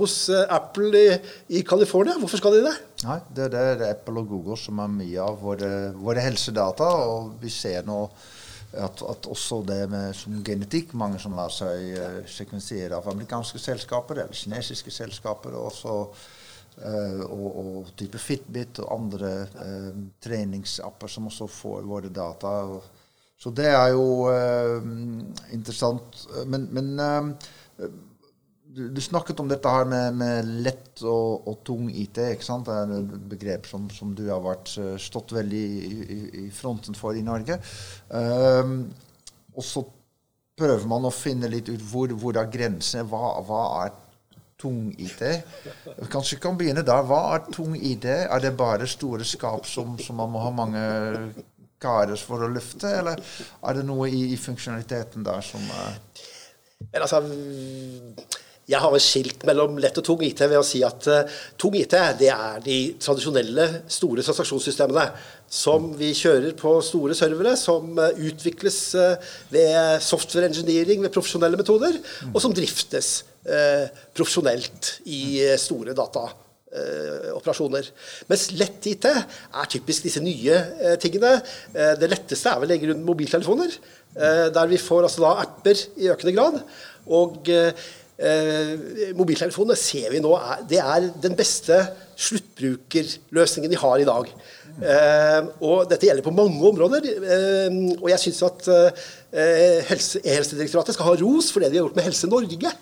hos 0.00 0.16
Apple 0.32 0.90
i, 1.00 1.14
i 1.60 1.62
California. 1.64 2.16
Hvorfor 2.20 2.40
skal 2.40 2.56
de 2.56 2.64
det? 2.66 2.74
Nei, 3.04 3.18
det, 3.36 3.50
det 3.52 3.60
er 3.60 3.82
Apple 3.90 4.22
og 4.22 4.30
Google 4.30 4.56
som 4.56 4.80
er 4.80 4.92
mye 4.92 5.20
av 5.20 5.36
våre, 5.42 5.70
våre 5.96 6.22
helsedata. 6.24 6.86
Og 7.10 7.34
vi 7.42 7.52
ser 7.52 7.84
nå 7.88 8.00
at, 8.74 9.02
at, 9.06 9.28
også 9.30 9.60
det 9.68 9.82
med 9.92 10.22
genetikk 10.46 10.94
Mange 10.98 11.20
som 11.22 11.36
lar 11.38 11.52
seg 11.54 11.92
uh, 11.98 12.22
sekvensere 12.30 12.96
av 12.96 13.10
amerikanske 13.12 13.60
selskaper 13.62 14.22
eller 14.22 14.38
kinesiske 14.38 14.94
selskaper. 14.94 15.58
Også, 15.60 15.98
uh, 16.80 17.20
og, 17.28 17.46
og, 17.50 17.92
type 18.00 18.20
Fitbit 18.22 18.80
og 18.82 18.96
andre 18.96 19.34
uh, 19.52 19.92
treningsapper 20.24 21.12
som 21.12 21.28
også 21.30 21.50
får 21.60 21.86
våre 21.90 22.10
data. 22.14 22.56
så 23.38 23.50
det 23.50 23.68
er 23.68 23.92
jo 23.92 24.30
interessant. 25.52 26.26
Men, 26.48 26.68
men 26.72 26.96
du, 28.74 29.00
snakket 29.00 29.40
om 29.40 29.48
dette 29.50 29.70
her 29.70 29.86
med, 29.88 30.16
med 30.18 30.50
lett 30.66 31.02
og, 31.02 31.46
og, 31.48 31.58
tung 31.66 31.88
IT. 31.90 32.18
ikke 32.34 32.46
sant? 32.46 32.68
Det 32.68 32.74
er 32.74 32.94
et 32.98 33.26
begrep 33.34 33.68
som, 33.70 33.88
som 33.92 34.14
du 34.16 34.24
har 34.28 34.42
vært, 34.44 34.72
eh, 34.82 34.94
stått 35.00 35.34
veldig 35.36 35.64
i, 35.64 35.92
i, 36.02 36.20
i 36.44 36.46
fronten 36.54 36.96
for 36.98 37.16
i 37.16 37.24
Norge. 37.24 37.58
Um, 38.10 38.78
og 39.54 39.66
så 39.66 39.84
prøver 40.58 40.86
man 40.90 41.06
å 41.06 41.14
finne 41.14 41.50
litt 41.50 41.70
ut 41.70 41.82
hvor, 41.90 42.14
hvor 42.18 42.38
er 42.40 42.50
grensene. 42.50 43.06
Hva, 43.10 43.36
hva 43.46 43.62
er 43.84 43.94
tung 44.60 44.90
IT? 44.98 45.22
Kanskje 46.10 46.36
vi 46.36 46.42
kan 46.42 46.58
begynne 46.58 46.86
der. 46.86 47.06
Hva 47.06 47.22
er 47.36 47.48
tung 47.54 47.74
IT? 47.78 48.06
Er 48.06 48.42
det 48.42 48.54
bare 48.58 48.90
store 48.90 49.26
skap 49.28 49.66
som, 49.70 49.98
som 50.02 50.18
man 50.18 50.32
må 50.34 50.42
ha 50.44 50.54
mange 50.54 50.84
karer 51.84 52.16
for 52.16 52.44
å 52.44 52.48
løfte, 52.48 52.88
eller 53.00 53.20
er 53.20 53.76
det 53.76 53.82
noe 53.84 54.08
i, 54.08 54.30
i 54.32 54.38
funksjonaliteten 54.40 55.26
der 55.26 55.44
som 55.44 55.60
uh... 55.68 55.92
Men 56.92 57.04
altså 57.04 57.20
jeg 58.64 58.80
har 58.80 58.94
skilt 59.02 59.42
mellom 59.44 59.76
lett 59.82 59.98
og 60.00 60.06
tung 60.06 60.22
IT 60.24 60.40
ved 60.46 60.56
å 60.56 60.64
si 60.64 60.80
at 60.86 61.08
uh, 61.10 61.32
tung 61.60 61.74
IT 61.76 61.96
det 62.20 62.30
er 62.32 62.62
de 62.64 62.78
tradisjonelle 63.02 63.66
store 63.92 64.24
transaksjonssystemene 64.24 65.04
som 65.54 65.90
vi 65.98 66.10
kjører 66.16 66.54
på 66.58 66.72
store 66.82 67.16
servere, 67.18 67.54
som 67.60 67.92
uh, 68.00 68.08
utvikles 68.16 68.78
uh, 68.96 69.34
ved 69.52 70.00
software 70.04 70.48
engineering, 70.48 71.02
ved 71.04 71.12
profesjonelle 71.12 71.60
metoder, 71.60 71.98
og 72.32 72.40
som 72.42 72.56
driftes 72.56 73.20
profesjonelt 74.16 75.02
i 75.12 75.42
store 75.60 75.92
dataoperasjoner. 75.92 77.90
Mens 78.30 78.44
lett-IT 78.56 79.04
er 79.04 79.68
typisk 79.68 80.06
disse 80.06 80.22
nye 80.24 80.96
tingene. 81.02 81.34
det 82.00 82.08
letteste 82.08 82.48
er 82.48 82.62
vel 82.62 82.72
legge 82.72 82.88
rundt 82.88 83.04
mobiltelefoner, 83.04 83.76
der 84.56 84.70
vi 84.72 84.80
får 84.80 85.10
altså 85.10 85.26
da 85.26 85.34
apper 85.42 85.84
i 86.00 86.08
økende 86.14 86.32
grad. 86.38 86.56
og 87.04 87.52
Eh, 88.14 89.10
mobiltelefonene 89.18 89.74
ser 89.78 90.12
vi 90.12 90.20
nå 90.22 90.36
er, 90.38 90.60
det 90.70 90.78
er 90.78 91.08
den 91.22 91.34
beste 91.34 91.80
sluttbrukerløsningen 92.14 93.72
de 93.72 93.80
har 93.80 93.98
i 93.98 94.06
dag. 94.06 94.28
Eh, 94.74 95.48
og 95.62 95.88
dette 95.90 96.06
gjelder 96.06 96.26
på 96.26 96.34
mange 96.34 96.62
områder. 96.70 97.08
Eh, 97.10 97.80
og 97.98 98.06
jeg 98.12 98.22
syns 98.22 98.42
at 98.46 98.68
eh, 98.70 99.80
helse, 99.90 100.22
E-helsedirektoratet 100.22 100.96
skal 100.96 101.10
ha 101.10 101.16
ros 101.24 101.50
for 101.50 101.62
det 101.62 101.72
de 101.72 101.80
har 101.80 101.88
gjort 101.88 101.98
med 101.98 102.06
Helse 102.06 102.30
Norge, 102.30 102.74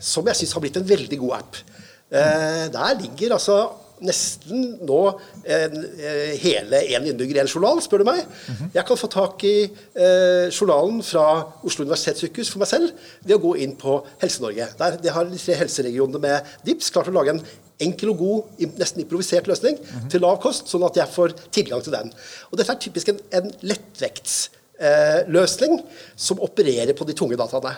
som 0.00 0.28
jeg 0.28 0.40
syns 0.40 0.56
har 0.56 0.64
blitt 0.64 0.80
en 0.80 0.88
veldig 0.88 1.20
god 1.20 1.36
app. 1.42 1.60
Eh, 2.08 2.64
der 2.72 2.96
ligger 3.02 3.36
altså 3.36 3.60
nesten 4.04 4.64
nå 4.86 5.02
en, 5.44 5.84
eh, 5.98 6.34
hele 6.42 6.82
én 6.88 7.10
innbygger 7.10 7.36
i 7.36 7.44
en 7.44 7.52
journal, 7.54 7.82
spør 7.82 7.98
du 7.98 8.04
meg. 8.04 8.24
-hmm. 8.24 8.70
Jeg 8.74 8.86
kan 8.86 8.96
få 8.96 9.06
tak 9.06 9.44
i 9.44 9.70
eh, 9.94 10.50
journalen 10.50 11.02
fra 11.02 11.52
Oslo 11.64 11.84
universitetssykehus 11.84 12.50
for 12.50 12.58
meg 12.58 12.68
selv 12.68 12.90
ved 13.24 13.36
å 13.36 13.40
gå 13.40 13.56
inn 13.56 13.76
på 13.76 14.04
Helse-Norge. 14.20 14.66
Der 14.78 14.96
de 14.96 15.08
har 15.08 15.24
de 15.24 15.38
tre 15.38 15.54
helseregionene 15.54 16.18
med 16.18 16.40
DIPS 16.64 16.90
klart 16.90 17.08
å 17.08 17.12
lage 17.12 17.30
en 17.30 17.42
enkel 17.82 18.12
og 18.12 18.20
god, 18.22 18.44
nesten 18.78 19.02
improvisert 19.02 19.46
løsning 19.46 19.78
mm 19.78 19.84
-hmm. 19.86 20.10
til 20.10 20.20
lav 20.20 20.40
kost, 20.42 20.68
sånn 20.68 20.84
at 20.84 20.96
jeg 20.96 21.08
får 21.12 21.32
tilgang 21.52 21.82
til 21.82 21.92
den. 21.92 22.12
Og 22.50 22.58
Dette 22.58 22.72
er 22.72 22.76
typisk 22.80 23.08
en, 23.08 23.18
en 23.32 23.52
lettvektsløsning 23.60 25.72
eh, 25.78 25.84
som 26.16 26.40
opererer 26.40 26.92
på 26.92 27.04
de 27.04 27.12
tunge 27.12 27.36
dataene. 27.36 27.76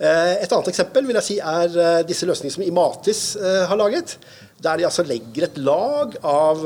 Eh, 0.00 0.42
et 0.42 0.52
annet 0.52 0.68
eksempel 0.68 1.06
vil 1.06 1.14
jeg 1.14 1.24
si 1.24 1.38
er 1.38 1.78
eh, 1.78 2.02
disse 2.08 2.26
løsningene 2.26 2.54
som 2.54 2.62
Imatis 2.62 3.36
har 3.68 3.76
laget. 3.76 4.18
Der 4.60 4.76
de 4.76 4.84
altså 4.84 5.04
legger 5.08 5.46
et 5.46 5.58
lag 5.64 6.16
av 6.26 6.64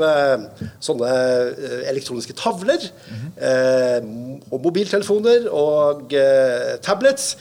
sånne 0.83 1.11
elektroniske 1.91 2.35
tavler 2.37 2.89
mm 3.09 3.21
og 4.53 4.61
mobiltelefoner 4.61 5.47
og 5.51 6.11
tablets 6.85 7.31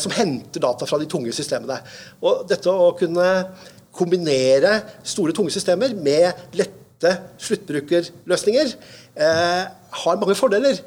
som 0.00 0.12
henter 0.12 0.60
data 0.64 0.88
fra 0.88 0.98
de 1.00 1.06
tunge 1.08 1.32
systemene. 1.32 1.78
Og 2.24 2.42
dette 2.50 2.72
å 2.72 2.90
kunne 2.98 3.26
kombinere 3.94 4.74
store, 5.04 5.32
tunge 5.36 5.52
systemer 5.54 5.94
med 5.96 6.56
lette 6.58 7.14
sluttbrukerløsninger 7.46 8.74
har 10.02 10.20
mange 10.20 10.36
fordeler. 10.38 10.82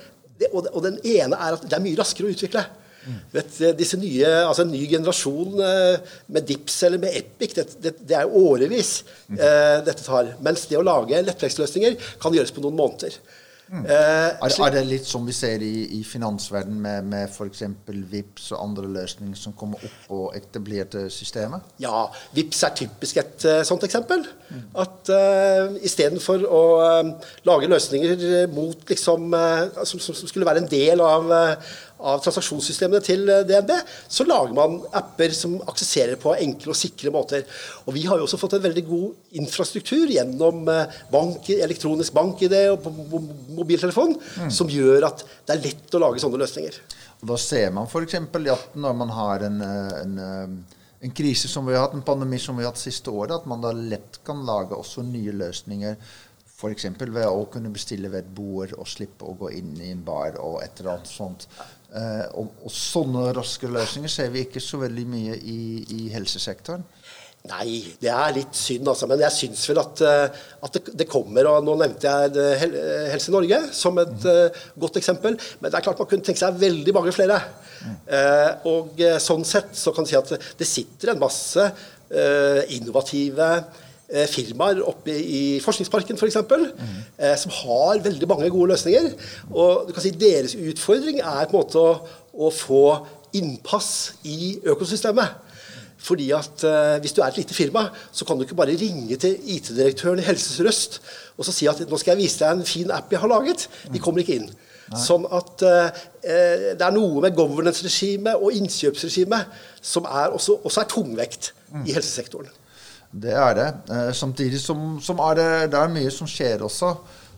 og 0.52 0.82
den 0.84 1.00
ene 1.04 1.36
er 1.40 1.56
at 1.56 1.64
det 1.64 1.78
er 1.78 1.84
mye 1.86 1.98
raskere 1.98 2.28
å 2.28 2.36
utvikle. 2.36 2.66
Vet, 3.34 3.58
disse 3.78 4.00
nye, 4.02 4.30
altså 4.48 4.66
En 4.66 4.74
ny 4.74 4.84
generasjon 4.90 5.62
eh, 5.62 6.14
med 6.34 6.48
Dips 6.50 6.82
eller 6.88 7.02
med 7.02 7.18
Epic, 7.20 7.56
det, 7.58 7.68
det, 7.84 7.96
det 8.10 8.18
er 8.18 8.38
årevis 8.42 8.98
eh, 9.30 9.82
dette 9.86 10.02
tar. 10.04 10.36
Mens 10.46 10.66
det 10.70 10.80
å 10.80 10.86
lage 10.86 11.24
lettveksløsninger 11.28 12.00
kan 12.22 12.36
gjøres 12.36 12.56
på 12.56 12.64
noen 12.66 12.80
måneder. 12.80 13.20
Mm. 13.66 13.86
Eh, 13.90 13.94
er, 14.46 14.52
er, 14.62 14.74
det 14.76 14.82
litt 14.86 15.08
som 15.10 15.24
vi 15.26 15.34
ser 15.34 15.64
i, 15.66 15.98
i 15.98 16.04
finansverdenen 16.06 16.82
med, 16.84 17.08
med 17.10 17.32
f.eks. 17.32 17.64
VIPS 17.88 18.52
og 18.54 18.60
andre 18.62 18.92
løsninger 19.00 19.40
som 19.40 19.56
kommer 19.58 19.82
opp 19.88 20.12
og 20.14 20.36
etablerte 20.38 21.08
systemer? 21.14 21.64
Ja, 21.82 22.04
VIPS 22.36 22.62
er 22.68 22.76
typisk 22.78 23.18
et 23.24 23.48
uh, 23.50 23.64
sånt 23.66 23.88
eksempel. 23.88 24.22
Mm. 24.52 24.68
At 24.84 25.10
uh, 25.10 25.80
istedenfor 25.82 26.46
å 26.46 26.62
uh, 26.78 27.32
lage 27.50 27.72
løsninger 27.72 28.46
mot 28.54 28.86
liksom, 28.94 29.34
uh, 29.34 29.82
som, 29.82 30.04
som, 30.12 30.22
skulle 30.30 30.46
være 30.46 30.62
en 30.62 30.70
del 30.70 31.02
av 31.02 31.34
av 32.04 32.20
transaksjonssystemene 32.24 33.02
til 33.04 33.24
eh, 33.32 33.44
DNB, 33.48 33.72
så 34.12 34.26
lager 34.28 34.56
man 34.58 34.78
apper 34.96 35.34
som 35.36 35.56
aksesserer 35.70 36.20
på 36.22 36.34
enkle 36.36 36.74
og 36.74 36.80
sikre 36.80 37.14
måter. 37.14 37.46
Og 37.86 37.96
Vi 37.96 38.06
har 38.10 38.20
jo 38.20 38.28
også 38.28 38.40
fått 38.42 38.58
en 38.58 38.66
veldig 38.66 38.84
god 38.88 39.40
infrastruktur 39.42 40.12
gjennom 40.12 40.68
eh, 40.72 41.00
bank, 41.12 41.50
elektronisk 41.56 42.16
bank-ID 42.16 42.58
og 42.74 42.90
mobiltelefon, 43.56 44.18
mm. 44.20 44.52
som 44.52 44.72
gjør 44.72 45.08
at 45.08 45.26
det 45.46 45.56
er 45.56 45.66
lett 45.70 45.96
å 45.96 46.04
lage 46.04 46.24
sånne 46.24 46.42
løsninger. 46.44 46.80
Og 47.22 47.30
Da 47.32 47.40
ser 47.42 47.72
man 47.76 47.88
f.eks. 47.88 48.20
at 48.20 48.76
når 48.76 48.98
man 49.04 49.16
har 49.16 49.48
en, 49.48 49.62
eh, 49.64 49.96
en, 50.04 50.20
en, 51.00 51.16
krise 51.16 51.48
som 51.52 51.68
vi 51.68 51.78
har 51.78 51.88
hatt, 51.88 51.96
en 51.96 52.06
pandemi 52.06 52.42
som 52.42 52.58
vi 52.60 52.68
har 52.68 52.74
hatt 52.74 52.82
siste 52.82 53.14
året, 53.14 53.40
at 53.40 53.48
man 53.48 53.64
da 53.64 53.72
lett 53.76 54.20
kan 54.28 54.44
lage 54.46 54.76
også 54.76 55.06
nye 55.08 55.32
løsninger. 55.46 55.96
F.eks. 56.56 56.88
ved 57.04 57.26
å 57.28 57.48
kunne 57.52 57.74
bestille 57.74 58.08
ved 58.12 58.24
et 58.24 58.36
bord 58.36 58.72
og 58.78 58.88
slippe 58.88 59.28
å 59.28 59.36
gå 59.36 59.52
inn 59.58 59.74
i 59.84 59.92
en 59.92 60.06
bar 60.08 60.38
og 60.40 60.62
et 60.64 60.80
eller 60.80 60.94
annet 60.94 61.12
sånt. 61.12 61.50
Eh, 61.92 62.24
og, 62.40 62.54
og, 62.64 62.72
sånne 62.72 63.28
raske 63.36 63.68
løsninger 63.68 64.12
ser 64.12 64.32
vi 64.32 64.46
ikke 64.46 64.64
så 64.64 64.80
veldig 64.80 65.06
mye 65.12 65.36
i, 65.36 65.60
i 65.98 66.08
helsesektoren. 66.16 66.86
Nei, 67.46 67.76
det 68.02 68.10
er 68.10 68.32
litt 68.34 68.56
synd, 68.58 68.88
altså. 68.90 69.06
Men 69.12 69.22
jeg 69.22 69.36
syns 69.36 69.68
vel 69.70 69.84
at, 69.84 70.02
eh, 70.08 70.40
at 70.66 70.80
det, 70.80 70.96
det, 71.04 71.10
kommer. 71.12 71.52
og 71.52 71.68
Nå 71.68 71.76
nevnte 71.84 72.10
jeg 72.10 72.72
Helse 73.12 73.36
Norge 73.36 73.60
som 73.76 74.00
et 74.02 74.16
mm. 74.16 74.64
godt 74.82 75.04
eksempel. 75.04 75.36
Men 75.60 75.70
det 75.70 75.78
er 75.78 75.86
klart 75.86 76.02
man 76.02 76.10
kunne 76.10 76.26
tenke 76.26 76.42
seg 76.42 76.58
veldig 76.64 76.96
mange 76.96 77.14
flere. 77.14 77.38
Mm. 77.86 77.98
Uh, 78.10 78.52
og 78.72 79.02
sånn 79.22 79.44
sett 79.46 79.76
så 79.78 79.92
kan 79.94 80.08
du 80.08 80.10
si 80.10 80.18
at 80.18 80.32
det 80.58 80.66
sitter 80.66 81.12
en 81.12 81.22
masse 81.22 81.62
uh, 81.62 82.62
innovative 82.74 83.50
Eh, 83.54 83.85
firmaer 84.30 84.84
oppe 84.86 85.16
i 85.16 85.60
Forskningsparken 85.64 86.20
f.eks. 86.20 86.38
For 86.46 86.68
mm. 86.68 87.00
eh, 87.18 87.36
som 87.42 87.54
har 87.62 88.04
veldig 88.06 88.30
mange 88.30 88.50
gode 88.54 88.74
løsninger. 88.74 89.10
Og 89.52 89.88
du 89.88 89.96
kan 89.96 90.06
si 90.06 90.14
Deres 90.16 90.56
utfordring 90.56 91.22
er 91.24 91.50
på 91.50 91.56
en 91.56 91.62
måte 91.64 91.82
å, 91.82 91.96
å 92.36 92.52
få 92.54 92.86
innpass 93.36 93.90
i 94.24 94.56
økosystemet. 94.64 95.42
Fordi 96.06 96.30
at 96.38 96.64
eh, 96.68 96.98
Hvis 97.02 97.16
du 97.16 97.22
er 97.22 97.32
et 97.32 97.40
lite 97.42 97.58
firma, 97.58 97.88
så 98.12 98.26
kan 98.26 98.38
du 98.38 98.46
ikke 98.46 98.58
bare 98.58 98.78
ringe 98.78 99.18
til 99.18 99.40
IT-direktøren 99.56 100.22
i 100.22 100.28
Helse 100.28 100.54
Sør-Øst 100.54 101.00
og 101.36 101.48
så 101.48 101.52
si 101.52 101.68
at 101.68 101.82
nå 101.90 101.98
skal 102.00 102.16
jeg 102.16 102.24
vise 102.24 102.40
deg 102.40 102.54
en 102.54 102.68
fin 102.68 102.92
app 102.96 103.12
jeg 103.12 103.20
har 103.20 103.32
laget. 103.32 103.68
De 103.92 104.00
kommer 104.00 104.24
ikke 104.24 104.38
inn. 104.40 104.48
Nei. 104.86 105.00
Sånn 105.02 105.26
at 105.34 105.64
eh, 105.66 106.04
eh 106.30 106.66
Det 106.78 106.86
er 106.86 106.94
noe 106.94 107.24
med 107.24 107.36
governance-regimet 107.36 108.38
og 108.38 108.54
innkjøpsregimet 108.54 109.58
som 109.82 110.06
er 110.06 110.36
også, 110.36 110.60
også 110.64 110.84
er 110.84 110.92
tungvekt 110.92 111.54
mm. 111.74 111.88
i 111.88 111.96
helsesektoren. 111.96 112.52
Det 113.16 113.32
er 113.32 113.54
det. 113.56 113.68
Eh, 113.96 114.10
samtidig 114.14 114.60
som, 114.60 114.98
som, 115.02 115.22
er 115.24 115.38
det, 115.40 115.52
det 115.72 115.80
er 115.80 115.94
mye 115.94 116.12
som 116.12 116.28
skjer 116.28 116.66
også. 116.66 116.90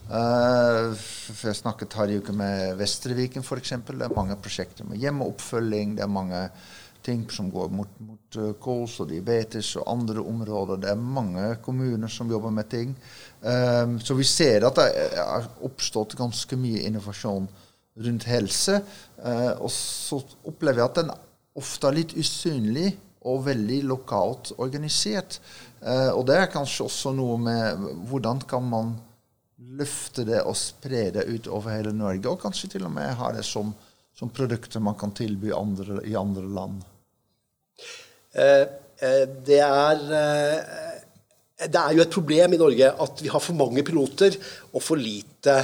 Eh, 0.08 1.04
jeg 1.44 1.58
snakket 1.60 1.94
her 2.00 2.10
i 2.10 2.18
uke 2.18 2.34
med 2.34 2.74
Vestreviken 2.80 3.46
f.eks. 3.46 3.76
Det 3.86 4.08
er 4.08 4.16
mange 4.16 4.38
prosjekter 4.42 4.88
med 4.88 4.98
hjemmeoppfølging. 4.98 5.94
Det 5.98 6.04
er 6.06 6.10
mange 6.10 6.48
ting 7.04 7.22
som 7.30 7.50
går 7.50 7.70
mot, 7.72 7.90
mot 8.04 8.38
uh, 8.40 8.50
kols 8.60 8.98
og 9.02 9.12
diabetes 9.12 9.70
og 9.78 9.86
andre 9.92 10.24
områder. 10.24 10.82
Det 10.82 10.90
er 10.92 11.08
mange 11.18 11.46
kommuner 11.64 12.10
som 12.12 12.30
jobber 12.30 12.52
med 12.52 12.68
ting. 12.72 12.94
Eh, 13.38 13.96
så 14.02 14.16
vi 14.18 14.26
ser 14.26 14.66
at 14.66 14.80
det 14.80 14.88
er 15.22 15.48
oppstått 15.64 16.18
ganske 16.18 16.58
mye 16.58 16.82
innovasjon 16.88 17.48
rundt 18.04 18.26
helse. 18.28 18.80
Eh, 19.22 19.52
og 19.56 19.70
så 19.74 20.20
opplever 20.42 20.82
jeg 20.82 20.90
at 20.90 21.02
den 21.02 21.14
ofte 21.58 21.88
er 21.88 22.00
litt 22.00 22.16
usynlig 22.18 22.92
og 23.26 23.44
veldig 23.48 23.80
lokalt 23.88 24.52
organisert. 24.62 25.38
Uh, 25.82 26.10
og 26.14 26.24
det 26.28 26.38
er 26.38 26.52
kanskje 26.52 26.86
også 26.86 27.12
noe 27.16 27.38
med 27.42 27.84
hvordan 28.10 28.42
kan 28.48 28.64
man 28.66 28.94
løfte 29.78 30.24
det 30.26 30.40
og 30.46 30.56
spre 30.58 31.08
det 31.14 31.26
ut 31.26 31.48
over 31.50 31.74
hele 31.74 31.94
Norge, 31.94 32.26
og 32.30 32.40
kanskje 32.42 32.74
til 32.74 32.86
og 32.86 32.94
med 32.94 33.16
ha 33.18 33.32
det 33.34 33.44
som, 33.46 33.72
som 34.14 34.30
produkter 34.34 34.82
man 34.82 34.98
kan 34.98 35.14
tilby 35.14 35.50
andre, 35.54 36.00
i 36.06 36.14
andre 36.18 36.46
land? 36.46 36.84
Uh, 38.38 38.64
uh, 39.02 39.24
det 39.46 39.62
er 39.64 40.06
det 41.58 41.74
er 41.74 41.94
jo 41.96 42.02
et 42.04 42.12
problem 42.14 42.52
i 42.54 42.58
Norge 42.60 42.86
at 43.02 43.18
vi 43.18 43.30
har 43.32 43.42
for 43.42 43.58
mange 43.58 43.82
piloter 43.82 44.36
og 44.70 44.78
for 44.78 44.94
lite 44.94 45.56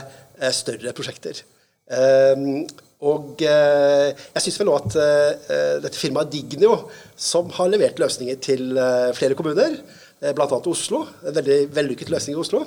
større 0.50 0.90
prosjekter. 0.90 1.38
Og 3.04 3.42
jeg 3.44 4.40
syns 4.40 4.56
vel 4.60 4.70
òg 4.72 4.86
at 4.86 4.94
dette 5.84 5.98
firmaet 6.00 6.30
Dignio, 6.32 6.78
som 7.16 7.50
har 7.52 7.68
levert 7.68 8.00
løsninger 8.00 8.38
til 8.40 8.72
flere 9.18 9.36
kommuner, 9.36 9.76
Eh, 10.24 10.32
bl.a. 10.32 10.46
Oslo, 10.70 11.02
en 11.26 11.36
veldig 11.36 11.58
vellykket 11.74 12.12
løsning 12.12 12.36
i 12.36 12.40
Oslo, 12.40 12.62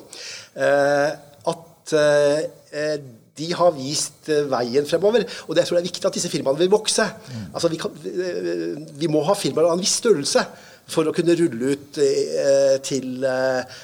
eh, 0.62 1.10
at 1.50 1.94
eh, 1.98 2.98
de 3.38 3.48
har 3.58 3.74
vist 3.74 4.30
veien 4.52 4.86
fremover. 4.90 5.26
Og 5.48 5.56
det 5.56 5.64
jeg 5.64 5.70
tror 5.70 5.78
jeg 5.78 5.86
er 5.86 5.90
viktig 5.90 6.08
at 6.10 6.18
disse 6.18 6.32
firmaene 6.34 6.62
vil 6.62 6.74
vokse. 6.74 7.06
Mm. 7.06 7.44
Altså 7.54 7.72
vi, 7.74 7.80
kan, 7.82 7.94
vi, 8.04 9.10
må 9.10 9.24
ha 9.26 9.38
firmaer 9.38 9.70
av 9.70 9.78
en 9.78 9.84
viss 9.84 9.98
størrelse 10.02 10.44
for 10.88 11.08
å 11.08 11.14
kunne 11.16 11.36
rulle 11.38 11.74
ut 11.76 12.00
eh, 12.02 12.78
til 12.86 13.26
eh, 13.28 13.80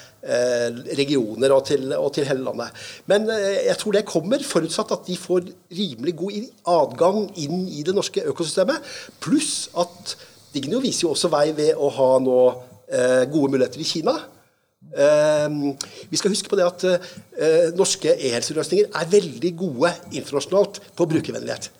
regioner 0.96 1.52
og 1.52 1.66
til, 1.68 1.90
og 1.92 2.06
til, 2.16 2.24
hele 2.24 2.46
landet. 2.46 2.84
Men 3.10 3.26
jeg 3.28 3.74
tror 3.76 3.92
det 3.92 4.06
kommer, 4.08 4.40
forutsatt 4.40 4.94
at 4.96 5.04
de 5.04 5.18
får 5.20 5.50
rimelig 5.76 6.14
god 6.16 6.38
adgang 6.74 7.26
inn 7.42 7.66
i 7.68 7.82
det 7.84 7.92
norske 7.96 8.24
økosystemet. 8.32 8.94
Pluss 9.20 9.68
at 9.76 10.14
Digno 10.54 10.80
viser 10.80 11.04
jo 11.04 11.12
også 11.12 11.28
vei 11.28 11.50
ved 11.56 11.76
å 11.76 11.90
ha 11.92 12.08
nå 12.24 12.40
gode 13.34 13.52
muligheter 13.52 13.84
i 13.84 13.90
Kina. 13.90 14.16
vi 16.08 16.16
skal 16.16 16.32
huske 16.32 16.48
på 16.48 16.56
det 16.56 16.70
at 16.70 17.76
norske 17.76 18.16
e-helseløsninger 18.16 18.92
er 18.96 19.14
veldig 19.18 19.56
gode 19.60 19.92
internasjonalt 20.14 20.80
på 20.96 21.10
brukervennlighet. 21.10 21.72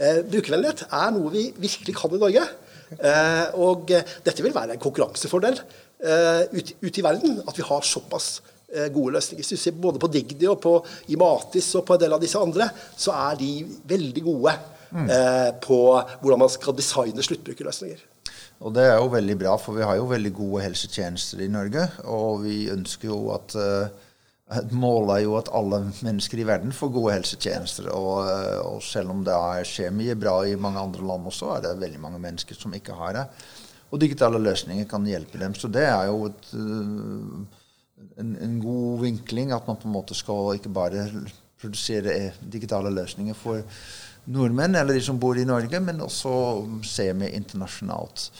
Eh, 0.00 0.22
brukervennlighet 0.24 0.86
er 0.88 1.12
noe 1.12 1.30
vi 1.32 1.44
virkelig 1.60 1.94
kan 1.98 2.14
i 2.16 2.20
Norge. 2.20 2.46
Eh, 2.90 3.46
og 3.60 3.90
eh, 3.94 4.06
dette 4.24 4.42
vil 4.42 4.54
være 4.54 4.74
en 4.74 4.82
konkurransefordel 4.82 5.60
ute 6.00 6.78
ut 6.80 6.98
i 6.98 7.04
verden, 7.04 7.42
at 7.44 7.58
vi 7.58 7.66
har 7.66 7.84
såpass 7.84 8.40
gode 8.94 9.16
løsninger. 9.16 9.42
Hvis 9.42 9.52
du 9.52 9.60
ser 9.60 9.74
både 9.76 10.00
på 10.00 10.08
Digdi 10.08 10.46
og 10.48 10.60
på 10.62 10.72
Imatis 11.12 11.72
og 11.76 11.84
på 11.84 11.96
en 11.96 12.00
del 12.00 12.14
av 12.16 12.22
disse 12.22 12.40
andre, 12.40 12.70
så 12.96 13.12
er 13.12 13.40
de 13.40 13.50
veldig 13.90 14.22
gode 14.24 14.54
mm. 14.94 15.10
på 15.60 15.80
hvordan 16.22 16.40
man 16.40 16.52
skal 16.54 16.76
designe 16.78 17.24
sluttbrukerløsninger. 17.26 18.06
Og 18.64 18.72
det 18.76 18.86
er 18.86 18.96
jo 18.96 19.10
veldig 19.12 19.36
bra, 19.42 19.56
for 19.60 19.76
vi 19.76 19.84
har 19.84 19.98
jo 19.98 20.06
veldig 20.08 20.32
gode 20.38 20.62
helsetjenester 20.68 21.42
i 21.44 21.50
Norge. 21.52 21.88
Og 22.08 22.46
vi 22.46 22.62
ønsker 22.72 23.10
jo 23.10 23.20
at 23.34 23.58
Målet 24.82 25.14
er 25.14 25.24
jo 25.26 25.36
at 25.38 25.50
alle 25.54 25.82
mennesker 26.02 26.42
i 26.42 26.46
verden 26.48 26.74
får 26.74 26.92
gode 26.94 27.14
helsetjenester. 27.18 27.90
Og, 27.94 28.26
eh, 28.26 28.58
og 28.64 28.82
selv 28.84 29.14
om 29.14 29.24
det 29.26 29.38
skjer 29.68 29.94
mye 29.94 30.16
bra 30.18 30.40
i 30.46 30.58
mange 30.58 30.82
andre 30.82 31.06
land 31.06 31.28
også, 31.30 31.54
er 31.54 31.66
det 31.66 31.76
veldig 31.82 32.02
mange 32.02 32.22
mennesker 32.22 32.58
som 32.58 32.74
ikke 32.74 32.98
har 32.98 33.16
det. 33.16 33.26
Og 33.90 33.98
digitale 33.98 34.38
løsninger 34.42 34.86
kan 34.90 35.06
hjelpe 35.06 35.40
dem. 35.40 35.54
Så 35.58 35.70
det 35.72 35.86
er 35.88 36.06
jo 36.10 36.28
et, 36.28 36.50
eh, 36.54 38.12
en, 38.22 38.36
en, 38.36 38.58
god 38.62 39.02
vinkling 39.04 39.52
at 39.52 39.66
man 39.66 39.78
på 39.80 39.88
en 39.88 39.96
måte 39.96 40.16
skal 40.18 40.54
ikke 40.58 40.72
bare 40.74 41.08
produsere 41.60 42.14
eh, 42.14 42.38
digitale 42.52 42.92
løsninger 42.94 43.36
for 43.38 43.64
nordmenn 44.30 44.76
eller 44.78 44.94
de 44.94 45.02
som 45.02 45.18
bor 45.18 45.38
i 45.38 45.48
Norge, 45.48 45.80
men 45.82 46.04
også 46.04 46.32
se 46.86 47.08
med 47.16 47.34
internasjonalt. 47.34 48.30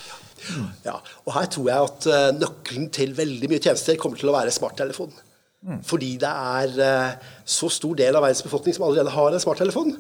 Ja, 0.87 0.95
og 1.27 1.35
her 1.35 1.49
tror 1.53 1.67
jeg 1.69 1.89
at 1.89 2.37
nøkkelen 2.39 2.87
til 2.95 3.11
veldig 3.17 3.51
mye 3.51 3.61
tjenester 3.61 3.99
kommer 4.01 4.21
til 4.21 4.31
å 4.31 4.37
være 4.37 4.55
smarttelefonen. 4.55 5.19
Mm. 5.67 5.83
Fordi 5.85 6.15
det 6.21 6.31
er 6.31 7.19
så 7.45 7.69
stor 7.69 7.99
del 7.99 8.17
av 8.17 8.25
verdens 8.25 8.45
befolkning 8.47 8.77
som 8.77 8.87
allerede 8.87 9.13
har 9.13 9.35
en 9.35 9.43
smarttelefon. 9.43 9.99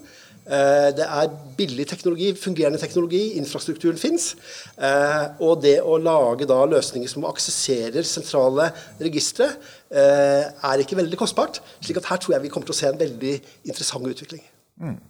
Uh, 0.50 0.90
det 0.96 1.06
er 1.06 1.34
billig 1.58 1.86
teknologi, 1.86 2.32
fungerende 2.34 2.80
teknologi, 2.82 3.36
infrastrukturen 3.38 4.00
fins. 4.00 4.32
Uh, 4.74 5.36
og 5.46 5.60
det 5.62 5.76
å 5.82 5.94
lage 6.02 6.48
da 6.50 6.58
løsninger 6.66 7.10
som 7.10 7.28
aksesserer 7.30 8.06
sentrale 8.06 8.72
registre, 9.00 9.52
er 9.90 10.78
ikke 10.78 10.94
veldig 10.94 11.16
kostbart. 11.18 11.56
slik 11.82 11.96
at 11.98 12.06
her 12.06 12.18
tror 12.22 12.36
jeg 12.36 12.42
vi 12.44 12.50
kommer 12.54 12.68
til 12.68 12.76
å 12.76 12.78
se 12.78 12.86
en 12.86 12.98
veldig 13.00 13.32
interessant 13.66 14.06
utvikling. 14.06 14.44
Mm. 14.78 15.00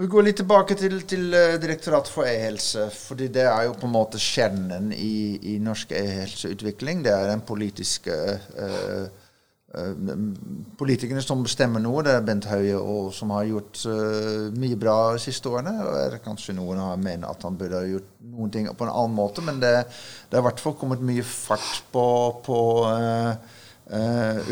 Vi 0.00 0.06
går 0.08 0.24
litt 0.24 0.38
tilbake 0.40 0.72
til, 0.80 1.02
til 1.04 1.26
Direktoratet 1.60 2.14
for 2.14 2.24
e-helse. 2.24 2.86
fordi 2.96 3.26
Det 3.28 3.44
er 3.44 3.66
jo 3.66 3.74
på 3.76 3.90
en 3.90 3.92
måte 3.92 4.16
kjernen 4.16 4.88
i, 4.96 5.36
i 5.52 5.58
norsk 5.60 5.92
e-helseutvikling. 5.92 7.04
Det 7.04 7.12
er 7.12 7.28
den 7.28 7.44
politiske 7.44 8.16
uh, 8.16 9.04
uh, 9.04 9.21
Politikerne 10.76 11.22
som 11.24 11.44
bestemmer 11.44 11.80
noe. 11.80 12.02
Det 12.04 12.12
er 12.12 12.24
Bent 12.26 12.48
Høie 12.50 12.76
og, 12.76 13.12
som 13.16 13.32
har 13.32 13.46
gjort 13.48 13.84
uh, 13.88 14.50
mye 14.58 14.76
bra 14.76 14.96
de 15.16 15.22
siste 15.24 15.48
årene. 15.48 15.72
og 15.80 16.16
Kanskje 16.24 16.56
noen 16.58 16.80
har 16.82 17.00
mener 17.00 17.30
at 17.30 17.46
han 17.46 17.56
burde 17.60 17.80
ha 17.80 17.88
gjort 17.88 18.10
noen 18.34 18.52
ting 18.52 18.68
på 18.68 18.88
en 18.88 18.92
annen 18.92 19.16
måte, 19.16 19.44
men 19.44 19.60
det, 19.62 19.74
det 20.28 20.36
har 20.36 20.44
i 20.44 20.48
hvert 20.50 20.64
fall 20.64 20.76
kommet 20.80 21.04
mye 21.04 21.24
fart 21.26 21.84
på, 21.92 22.06
på 22.44 22.58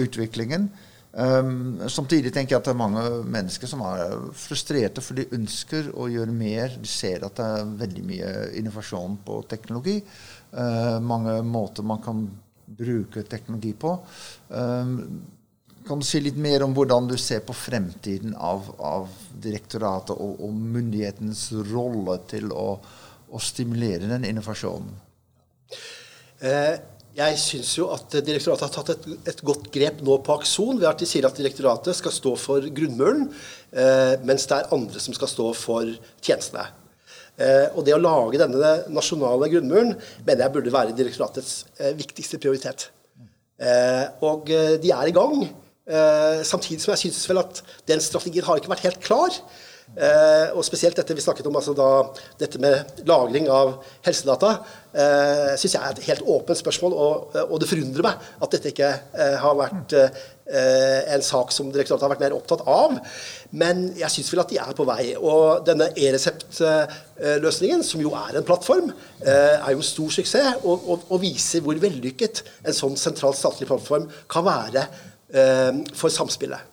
utviklingen. 0.01 0.71
Um, 1.11 1.81
samtidig 1.91 2.31
tenker 2.31 2.55
jeg 2.55 2.61
at 2.61 2.69
det 2.69 2.73
er 2.73 2.79
mange 2.79 3.03
mennesker 3.27 3.67
som 3.67 3.83
er 3.83 4.13
frustrerte, 4.39 5.03
for 5.03 5.19
de 5.19 5.27
ønsker 5.35 5.91
å 5.99 6.07
gjøre 6.11 6.35
mer. 6.35 6.77
De 6.79 6.91
ser 6.91 7.25
at 7.27 7.35
det 7.39 7.47
er 7.47 7.73
veldig 7.81 8.05
mye 8.07 8.31
innovasjon 8.61 9.19
på 9.27 9.41
teknologi. 9.51 9.99
Uh, 10.55 10.99
mange 11.03 11.41
måter 11.47 11.87
man 11.87 12.03
kan 12.05 12.23
bruke 12.79 13.25
teknologi 13.27 13.73
på. 13.79 13.97
Um, 14.49 14.97
kan 15.87 16.01
du 16.01 16.07
si 16.07 16.21
litt 16.23 16.37
mer 16.39 16.63
om 16.65 16.75
hvordan 16.77 17.09
du 17.09 17.17
ser 17.19 17.41
på 17.45 17.57
fremtiden 17.57 18.35
av, 18.37 18.69
av 18.79 19.09
direktoratet 19.43 20.13
og, 20.15 20.37
og, 20.45 20.55
myndighetens 20.55 21.49
rolle 21.71 22.19
til 22.31 22.53
å, 22.53 22.75
å 23.31 23.41
stimulere 23.43 24.11
den 24.11 24.27
innovasjonen? 24.29 24.93
Eh, 26.45 26.77
jeg 27.17 27.39
syns 27.43 27.73
jo 27.79 27.89
at 27.95 28.13
direktoratet 28.23 28.69
har 28.69 28.75
tatt 28.77 28.93
et, 28.95 29.09
et, 29.33 29.41
godt 29.45 29.67
grep 29.75 29.99
nå 30.07 30.21
på 30.25 30.37
Akson 30.37 30.79
ved 30.79 30.89
at 30.93 31.01
de 31.03 31.09
sier 31.09 31.27
at 31.27 31.37
direktoratet 31.41 31.97
skal 31.99 32.15
stå 32.15 32.37
for 32.39 32.69
grunnmuren, 32.77 33.27
eh, 33.73 34.15
mens 34.23 34.47
det 34.47 34.61
er 34.61 34.77
andre 34.77 35.03
som 35.03 35.17
skal 35.17 35.33
stå 35.33 35.49
for 35.59 35.91
tjenestene. 36.21 36.69
Eh, 37.41 37.69
og 37.73 37.87
det 37.87 37.95
å 37.97 38.03
lage 38.03 38.41
denne 38.41 38.73
nasjonale 38.93 39.49
grunnmuren 39.53 39.95
mener 40.27 40.45
jeg 40.45 40.55
burde 40.57 40.75
være 40.75 40.97
direktoratets 40.97 41.55
eh, 41.81 41.95
viktigste 41.97 42.41
prioritet. 42.43 42.91
Eh, 43.61 44.07
og 44.27 44.51
de 44.51 44.93
er 44.93 45.11
i 45.11 45.17
gang. 45.17 45.43
Samtidig 46.47 46.85
som 46.85 46.93
jeg 46.93 47.01
syns 47.01 47.25
vel 47.27 47.41
at 47.41 47.57
den 47.89 47.99
strategien 48.05 48.45
har 48.47 48.61
ikke 48.61 48.71
vært 48.71 48.85
helt 48.85 49.01
klar. 49.03 49.35
Eh, 49.99 50.53
og 50.55 50.63
spesielt 50.63 50.95
dette 50.95 51.15
vi 51.17 51.23
snakket 51.25 51.49
om, 51.51 51.57
altså 51.59 51.73
da, 51.75 51.89
dette 52.39 52.61
med 52.63 53.01
lagring 53.11 53.49
av 53.51 53.73
helsedata, 54.07 54.53
eh, 54.95 55.57
syns 55.59 55.75
jeg 55.75 55.83
er 55.83 55.97
et 55.97 56.07
helt 56.07 56.29
åpent 56.31 56.61
spørsmål. 56.61 56.95
Og, 56.95 57.35
og, 57.49 57.57
det 57.61 57.69
forundrer 57.71 58.07
meg 58.07 58.29
at 58.39 58.55
dette 58.55 58.71
ikke 58.71 58.93
eh, 58.95 59.37
har 59.43 59.59
vært 59.59 59.97
eh, 59.99 61.11
en 61.17 61.27
sak 61.27 61.53
som 61.55 61.73
direktoratet 61.75 62.07
har 62.07 62.15
vært 62.15 62.25
mer 62.25 62.39
opptatt 62.39 62.63
av. 62.71 62.97
Men 63.51 63.89
jeg 63.99 64.15
syns 64.15 64.31
vel 64.33 64.45
at 64.45 64.55
de 64.55 64.63
er 64.63 64.79
på 64.79 64.87
vei. 64.89 65.03
Og 65.19 65.67
denne 65.67 65.91
e-resept-løsningen, 65.99 67.85
som 67.87 68.03
jo 68.05 68.15
er 68.19 68.39
en 68.39 68.47
plattform, 68.47 68.95
eh, 69.25 69.57
er 69.59 69.75
jo 69.75 69.83
en 69.83 69.91
stor 69.91 70.19
suksess 70.21 70.63
og, 70.63 70.87
og, 70.87 71.07
og, 71.11 71.19
viser 71.21 71.67
hvor 71.67 71.79
vellykket 71.83 72.45
en 72.63 72.77
sånn 72.77 72.99
sentral 72.99 73.35
statlig 73.37 73.69
plattform 73.69 74.07
kan 74.31 74.47
være 74.47 74.87
eh, 75.35 75.83
for 75.99 76.15
samspillet. 76.15 76.70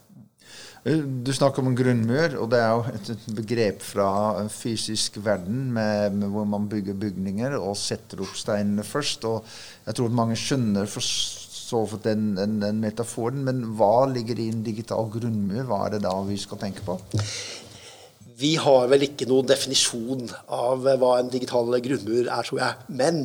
Du 0.86 1.32
snakker 1.34 1.64
om 1.64 1.72
en 1.72 1.78
grunnmur, 1.78 2.38
og 2.42 2.52
det 2.52 2.60
er 2.62 2.70
jo 2.72 2.84
et 2.94 3.26
begrep 3.36 3.82
fra 3.84 4.10
fysisk 4.52 5.18
verden 5.26 5.68
med, 5.76 6.16
med 6.16 6.32
hvor 6.32 6.48
man 6.48 6.70
bygger 6.70 6.96
bygninger 7.02 7.58
og 7.58 7.76
setter 7.80 8.22
opp 8.24 8.38
steinene 8.38 8.86
først. 8.88 9.26
og 9.28 9.44
Jeg 9.88 9.98
tror 9.98 10.16
mange 10.16 10.38
skjønner 10.40 10.88
for 10.92 11.04
så 11.68 11.84
vidt 11.92 12.06
den, 12.08 12.30
den, 12.38 12.60
den, 12.64 12.80
metaforen, 12.80 13.44
men 13.44 13.64
hva 13.80 14.08
ligger 14.12 14.40
i 14.40 14.50
en 14.54 14.64
digital 14.64 15.10
grunnmur? 15.12 15.66
Hva 15.68 15.82
er 15.86 15.98
det 15.98 16.06
da 16.06 16.14
vi 16.28 16.38
skal 16.40 16.62
tenke 16.62 16.86
på? 16.86 16.96
Vi 18.38 18.54
har 18.62 18.88
vel 18.92 19.08
ikke 19.08 19.28
noen 19.28 19.50
definisjon 19.50 20.28
av 20.54 20.86
hva 20.86 21.18
en 21.18 21.32
digital 21.34 21.74
grunnmur 21.84 22.30
er, 22.30 22.48
tror 22.48 22.62
jeg. 22.62 22.88
Men 23.02 23.24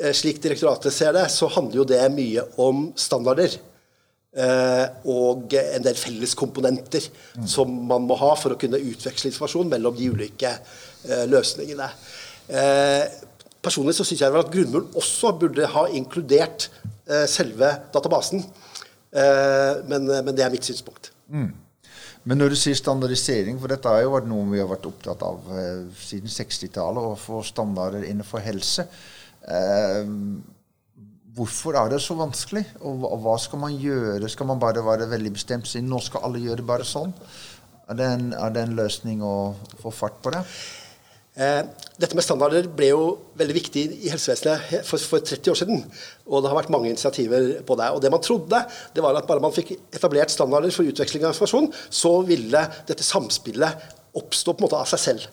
eh, 0.00 0.12
slik 0.16 0.42
direktoratet 0.42 0.92
ser 0.92 1.14
det, 1.16 1.28
så 1.32 1.48
handler 1.54 1.80
jo 1.80 1.88
det 1.88 2.02
mye 2.12 2.44
om 2.60 2.88
standarder. 2.98 3.56
Eh, 4.30 4.84
og 5.10 5.50
en 5.58 5.82
del 5.82 5.96
felles 5.98 6.36
komponenter 6.38 7.02
mm. 7.02 7.46
som 7.50 7.70
man 7.90 8.04
må 8.06 8.14
ha 8.20 8.30
for 8.38 8.54
å 8.54 8.58
kunne 8.60 8.78
utveksle 8.78 9.32
informasjon 9.32 9.72
mellom 9.72 9.96
de 9.98 10.06
ulike 10.12 10.52
eh, 10.54 11.24
løsningene. 11.26 11.88
Eh, 12.46 13.02
personlig 13.60 13.96
så 13.98 14.06
syns 14.06 14.22
jeg 14.22 14.36
at 14.38 14.52
grunnmuren 14.52 14.94
også 14.98 15.32
burde 15.40 15.66
ha 15.74 15.88
inkludert 15.92 16.70
selve 17.26 17.66
databasen. 17.90 18.44
Men, 19.10 20.04
men, 20.06 20.28
det 20.38 20.44
er 20.44 20.52
mitt 20.52 20.62
synspunkt. 20.62 21.08
Mm. 21.26 21.48
Men 22.22 22.38
når 22.38 22.52
du 22.54 22.56
sier 22.60 22.78
standardisering, 22.78 23.56
for 23.58 23.72
dette 23.72 23.90
har 23.90 24.04
jo 24.04 24.12
vært 24.14 24.28
noe 24.30 24.46
vi 24.52 24.60
har 24.62 24.68
vært 24.70 24.86
opptatt 24.86 25.24
av 25.26 25.48
siden 25.98 26.30
60-tallet, 26.30 27.02
å 27.02 27.18
få 27.18 27.42
standarder 27.44 28.06
innenfor 28.06 28.44
helse. 28.46 28.86
Eh, 29.42 30.06
Hvorfor 31.40 31.72
er 31.80 31.88
det 31.88 32.02
så 32.04 32.12
vanskelig? 32.18 32.66
Og 32.84 33.14
hva 33.24 33.38
skal 33.40 33.62
man 33.62 33.76
gjøre? 33.80 34.28
Skal 34.28 34.48
man 34.50 34.60
bare 34.60 34.82
være 34.84 35.08
veldig 35.08 35.30
bestemt 35.38 35.68
siden 35.70 35.88
nå 35.88 35.96
skal 36.04 36.26
alle 36.26 36.42
gjøre 36.42 36.60
det 36.60 36.66
bare 36.68 36.84
sånn? 36.84 37.14
Er 37.88 37.96
det 37.96 38.08
en, 38.12 38.26
er 38.36 38.52
det 38.52 38.64
en 38.66 38.74
løsning 38.76 39.22
å 39.24 39.54
få 39.80 39.92
fart 39.94 40.18
på 40.20 40.34
det? 40.34 40.42
Eh, 41.40 41.62
dette 41.96 42.18
med 42.18 42.26
standarder 42.26 42.68
ble 42.76 42.90
jo 42.90 43.06
veldig 43.40 43.56
viktig 43.56 43.86
i 44.02 44.10
helsevesenet 44.12 44.84
for, 44.84 45.00
for, 45.00 45.24
30 45.24 45.54
år 45.54 45.58
siden. 45.62 45.80
Og 46.28 46.44
det 46.44 46.52
har 46.52 46.58
vært 46.58 46.74
mange 46.74 46.92
initiativer 46.92 47.48
på 47.64 47.78
det. 47.80 47.88
Og 47.94 48.04
det 48.04 48.12
man 48.12 48.26
trodde, 48.26 48.60
det 48.92 49.06
var 49.06 49.16
at 49.16 49.30
bare 49.30 49.40
man 49.40 49.56
fikk 49.56 49.72
etablert 49.96 50.34
standarder 50.34 50.76
for 50.76 50.92
utveksling 50.92 51.24
av 51.24 51.32
informasjon, 51.32 51.70
så 51.88 52.18
ville 52.28 52.66
dette 52.90 53.06
samspillet 53.06 53.88
oppstå 54.20 54.52
på 54.52 54.60
en 54.60 54.68
måte 54.68 54.84
av 54.84 54.92
seg 54.92 55.04
selv. 55.06 55.26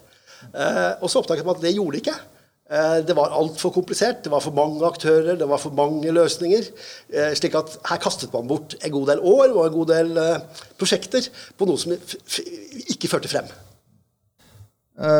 Eh, 0.53 0.91
og 1.01 1.11
så 1.11 1.19
oppdaget 1.19 1.43
man 1.43 1.59
at 1.59 1.67
det 1.67 1.75
gjorde 1.75 1.97
det 1.97 2.05
ikke. 2.05 2.19
Eh, 2.67 2.97
det 3.07 3.15
var 3.15 3.31
altfor 3.31 3.71
komplisert, 3.71 4.25
det 4.25 4.31
var 4.31 4.43
for 4.43 4.55
mange 4.55 4.83
aktører, 4.83 5.37
det 5.39 5.47
var 5.47 5.61
for 5.61 5.71
mange 5.75 6.11
løsninger. 6.11 6.65
Eh, 7.13 7.31
slik 7.39 7.55
at 7.55 7.77
her 7.87 8.01
kastet 8.03 8.33
man 8.33 8.49
bort 8.49 8.75
en 8.81 8.91
god 8.91 9.07
del 9.13 9.23
år 9.23 9.53
og 9.53 9.61
en 9.63 9.77
god 9.77 9.93
del 9.93 10.19
eh, 10.19 10.65
prosjekter 10.75 11.29
på 11.55 11.67
noe 11.69 11.79
som 11.79 11.95
ikke 11.95 13.11
førte 13.11 13.31
frem. 13.31 13.47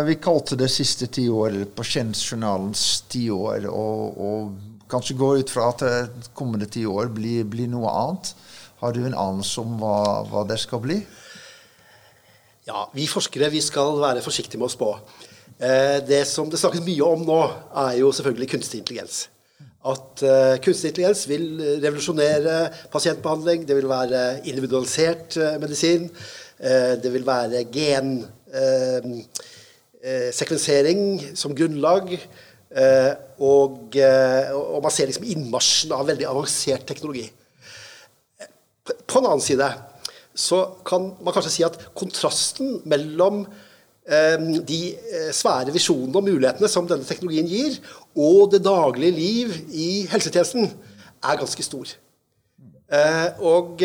Vi 0.07 0.15
kalte 0.17 0.57
det 0.57 0.71
siste 0.73 1.05
tiår 1.13 1.59
på 1.77 1.83
Kjensjournalens 1.85 3.03
tiår, 3.13 3.67
og, 3.69 4.15
og 4.17 4.87
kanskje 4.89 5.15
går 5.19 5.43
ut 5.43 5.53
fra 5.53 5.67
at 5.69 5.83
det 5.85 6.31
kommende 6.33 6.65
tiår 6.65 7.11
blir, 7.13 7.43
blir 7.45 7.69
noe 7.69 7.91
annet. 7.93 8.31
Har 8.81 8.95
du 8.95 9.03
en 9.05 9.13
anelse 9.13 9.61
om 9.61 9.77
hva, 9.77 10.25
hva, 10.31 10.43
det 10.49 10.57
skal 10.63 10.81
bli? 10.81 10.97
Ja, 12.65 12.87
Vi 12.97 13.05
forskere 13.05 13.51
vi 13.53 13.61
skal 13.61 14.01
være 14.01 14.25
forsiktige 14.25 14.57
med 14.57 14.71
å 14.71 14.73
spå. 14.73 14.89
Eh, 15.57 15.97
det 16.05 16.21
som 16.29 16.49
det 16.51 16.59
snakkes 16.61 16.83
mye 16.85 17.05
om 17.05 17.23
nå, 17.25 17.39
er 17.85 17.97
jo 18.01 18.11
selvfølgelig 18.13 18.49
kunstig 18.53 18.83
intelligens. 18.83 19.27
At 19.87 20.21
uh, 20.25 20.57
kunstig 20.59 20.89
intelligens 20.91 21.21
vil 21.29 21.45
revolusjonere 21.79 22.55
pasientbehandling. 22.91 23.61
Det 23.63 23.75
vil 23.77 23.87
være 23.87 24.23
individualisert 24.49 25.37
uh, 25.39 25.55
medisin. 25.61 26.09
Det 26.57 27.11
vil 27.13 27.21
være 27.21 27.61
gensekvensering 27.69 29.21
eh, 30.01 30.31
sekvensering 30.33 31.01
som 31.37 31.53
grunnlag. 31.55 32.15
Eh, 32.67 33.13
og, 33.39 33.95
eh, 33.95 34.49
og, 34.51 34.81
man 34.83 34.91
ser 34.91 35.07
liksom 35.07 35.27
innmarsjen 35.29 35.93
av 35.95 36.07
veldig 36.09 36.25
avansert 36.27 36.83
teknologi. 36.89 37.29
På 39.07 39.21
en 39.21 39.29
annen 39.29 39.43
side 39.43 39.69
så 40.37 40.63
kan 40.85 41.11
man 41.23 41.33
kanskje 41.35 41.53
si 41.53 41.63
at 41.65 41.79
kontrasten 41.97 42.81
mellom 42.89 43.45
eh, 43.45 43.66
de 44.07 44.81
eh, 44.95 45.29
svære 45.35 45.73
visjonene 45.75 46.15
og 46.15 46.23
mulighetene 46.23 46.69
som 46.71 46.87
denne 46.87 47.03
teknologien 47.07 47.49
gir, 47.51 47.77
og 48.15 48.53
det 48.53 48.63
daglige 48.63 49.11
liv 49.11 49.55
i 49.75 49.89
helsetjenesten, 50.11 50.69
er 51.27 51.39
ganske 51.39 51.63
stor. 51.65 51.91
Eh, 52.87 53.29
og 53.43 53.81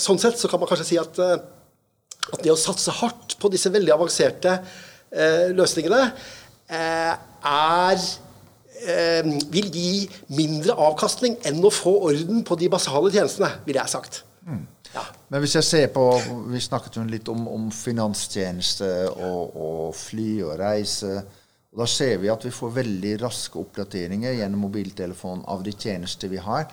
sånn 0.00 0.20
sett 0.22 0.38
så 0.40 0.48
kan 0.48 0.62
man 0.62 0.70
kanskje 0.70 0.86
si 0.94 1.00
at, 1.00 1.18
at 1.18 2.44
det 2.44 2.54
å 2.54 2.56
satse 2.56 2.94
hardt 3.02 3.36
på 3.42 3.50
disse 3.52 3.72
veldig 3.74 3.92
avanserte 3.96 4.54
Eh, 5.08 5.50
løsningene 5.56 6.02
eh, 6.68 7.12
er 7.48 8.00
eh, 8.84 9.28
vil 9.48 9.70
gi 9.72 9.92
mindre 10.36 10.76
avkastning 10.76 11.38
enn 11.48 11.62
å 11.64 11.72
få 11.72 11.94
orden 12.10 12.42
på 12.44 12.58
de 12.60 12.68
basale 12.68 13.12
tjenestene, 13.14 13.48
ville 13.64 13.80
jeg 13.80 13.94
sagt. 13.94 14.20
Mm. 14.44 14.66
Ja. 14.94 15.04
Men 15.28 15.42
hvis 15.44 15.54
jeg 15.58 15.66
ser 15.66 15.90
på 15.92 16.02
Vi 16.48 16.60
snakket 16.64 16.96
jo 16.96 17.02
litt 17.04 17.28
om, 17.28 17.42
om 17.52 17.66
finanstjeneste 17.74 18.88
og, 19.10 19.56
og, 19.56 19.82
fly 19.96 20.30
og 20.46 20.54
reise. 20.60 21.10
og 21.72 21.82
Da 21.82 21.88
ser 21.92 22.16
vi 22.22 22.30
at 22.32 22.46
vi 22.46 22.54
får 22.54 22.76
veldig 22.78 23.16
raske 23.24 23.60
oppdateringer 23.60 24.38
gjennom 24.38 24.64
mobiltelefonen 24.66 25.44
av 25.48 25.64
de 25.66 25.74
tjenester 25.76 26.32
vi 26.32 26.40
har. 26.42 26.68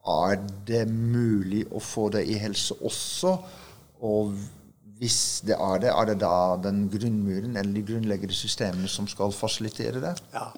Er 0.00 0.40
det 0.66 0.86
mulig 0.88 1.66
å 1.68 1.82
få 1.84 2.08
det 2.14 2.24
i 2.32 2.38
helse 2.40 2.78
også? 2.80 3.36
Og 4.08 4.32
hvis 5.00 5.42
det 5.48 5.56
er 5.56 5.80
det, 5.80 5.90
er 5.92 6.08
det 6.10 6.16
da 6.20 6.56
den 6.60 6.86
grunnmuren 6.92 7.56
eller 7.56 7.72
de 7.76 7.84
grunnleggende 7.88 8.36
systemene 8.36 8.88
som 8.88 9.08
skal 9.08 9.32
fasilitere 9.32 10.00
det? 10.02 10.14
Ja. 10.34 10.48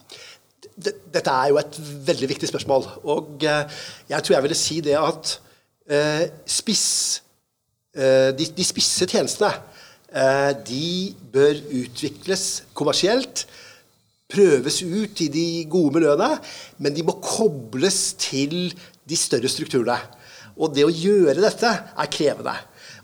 Dette 0.83 1.31
er 1.31 1.51
jo 1.51 1.59
et 1.61 1.79
veldig 2.07 2.29
viktig 2.31 2.49
spørsmål. 2.51 2.87
Og 3.03 3.45
eh, 3.47 3.81
jeg 4.11 4.23
tror 4.23 4.37
jeg 4.37 4.47
ville 4.47 4.59
si 4.59 4.81
det 4.83 4.97
at 4.99 5.37
spiss, 6.47 7.23
eh, 7.97 8.31
de, 8.37 8.47
de, 8.57 8.64
spisse 8.66 9.09
tjenestene 9.09 9.55
de 10.68 11.14
bør 11.33 11.57
utvikles 11.73 12.64
kommersielt. 12.77 13.47
Prøves 14.33 14.83
ut 14.85 15.23
i 15.25 15.29
de 15.33 15.47
gode 15.73 15.95
miljøene, 15.97 16.35
men 16.77 16.92
de 16.92 17.05
må 17.05 17.14
kobles 17.25 18.12
til 18.21 18.75
de 19.09 19.16
større 19.16 19.49
strukturene. 19.49 19.97
Og 20.61 20.75
det 20.77 20.85
å 20.85 20.92
gjøre 20.92 21.40
dette 21.40 21.71
er 21.73 22.12
krevende. 22.12 22.55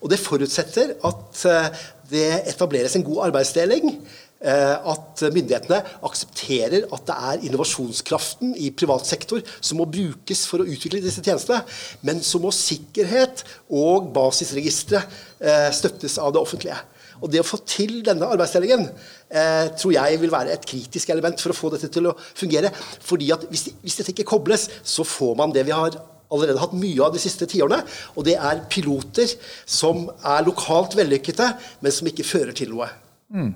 Og 0.04 0.12
det 0.12 0.20
forutsetter 0.20 0.94
at 1.04 1.44
eh, 1.48 1.78
det 2.12 2.28
etableres 2.52 2.94
en 2.96 3.06
god 3.06 3.28
arbeidsdeling. 3.28 3.96
Eh, 4.38 4.90
at 4.92 5.22
myndighetene 5.34 5.80
aksepterer 6.06 6.84
at 6.94 7.08
det 7.08 7.14
er 7.30 7.46
innovasjonskraften 7.48 8.52
i 8.62 8.68
privat 8.70 9.08
sektor 9.08 9.40
som 9.58 9.80
må 9.80 9.86
brukes 9.90 10.44
for 10.46 10.62
å 10.62 10.68
utvikle 10.68 11.00
disse 11.02 11.24
tjenestene. 11.26 11.64
Men 12.06 12.22
så 12.22 12.38
må 12.42 12.52
sikkerhet 12.54 13.42
og 13.66 14.12
basisregistre 14.14 15.00
eh, 15.42 15.72
støttes 15.74 16.20
av 16.22 16.30
det 16.36 16.42
offentlige. 16.44 16.78
Og 17.18 17.32
Det 17.32 17.42
å 17.42 17.48
få 17.48 17.58
til 17.66 17.96
denne 18.06 18.28
arbeidsdelingen 18.30 18.84
eh, 18.86 19.72
tror 19.74 19.96
jeg 19.96 20.20
vil 20.22 20.30
være 20.30 20.54
et 20.54 20.68
kritisk 20.70 21.10
element 21.10 21.42
for 21.42 21.50
å 21.50 21.58
få 21.58 21.72
dette 21.74 21.90
til 21.90 22.06
å 22.06 22.14
fungere. 22.30 22.70
Fordi 23.02 23.32
at 23.34 23.48
hvis, 23.50 23.66
hvis 23.82 23.98
dette 23.98 24.14
ikke 24.14 24.28
kobles, 24.36 24.68
så 24.86 25.02
får 25.02 25.34
man 25.42 25.56
det 25.56 25.66
vi 25.66 25.74
har 25.74 25.98
allerede 26.28 26.62
hatt 26.62 26.78
mye 26.78 27.02
av 27.02 27.10
de 27.16 27.24
siste 27.24 27.48
tiårene. 27.50 27.82
Og 28.14 28.22
det 28.28 28.38
er 28.38 28.62
piloter 28.70 29.34
som 29.66 30.06
er 30.22 30.46
lokalt 30.46 30.94
vellykkede, 30.94 31.50
men 31.82 31.98
som 31.98 32.06
ikke 32.06 32.26
fører 32.28 32.54
til 32.54 32.70
noe. 32.76 32.86
Mm. 33.34 33.50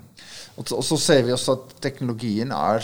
Og, 0.57 0.83
så 0.85 0.97
ser 1.01 1.23
vi 1.25 1.33
også 1.33 1.57
at 1.57 1.75
teknologien 1.81 2.51
er, 2.53 2.83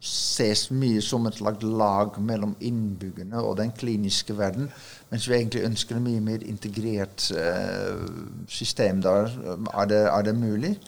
ses 0.00 0.62
mye 0.72 1.02
som 1.04 1.26
et 1.28 1.40
lag 1.42 2.14
mellom 2.24 2.54
innbyggerne 2.64 3.42
og 3.44 3.58
den 3.58 3.72
kliniske 3.76 4.36
verden. 4.38 4.70
Mens 5.10 5.28
vi 5.28 5.36
egentlig 5.36 5.66
ønsker 5.68 5.98
et 5.98 6.06
mye 6.06 6.22
mer 6.24 6.46
integrert 6.48 7.26
eh, 7.36 8.06
system 8.48 9.02
der. 9.04 9.28
Er 9.74 9.90
det, 9.90 10.00
er 10.06 10.22
det 10.22 10.34
mulig? 10.38 10.78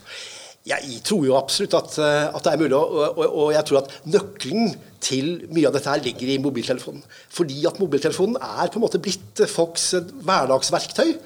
Jeg 0.67 1.01
tror 1.05 1.25
jo 1.27 1.37
absolutt 1.37 1.75
at, 1.75 1.99
eh, 1.99 2.29
at 2.31 2.45
det 2.45 2.53
er 2.53 2.61
mulig, 2.61 2.77
og, 2.79 3.19
og, 3.19 3.37
og, 3.37 3.53
jeg 3.53 3.65
tror 3.67 3.83
at 3.83 3.95
nøkkelen 4.07 4.75
til 5.03 5.33
mye 5.51 5.67
av 5.67 5.75
dette 5.75 5.91
her 5.91 6.05
ligger 6.05 6.29
i 6.31 6.39
mobiltelefonen. 6.39 7.03
Fordi 7.35 7.65
at 7.67 7.81
mobiltelefonen 7.83 8.39
er 8.39 8.71
på 8.71 8.79
en 8.79 8.87
måte 8.87 9.03
blitt 9.03 9.43
folks 9.51 9.91
hverdagsverktøy. 10.23 11.17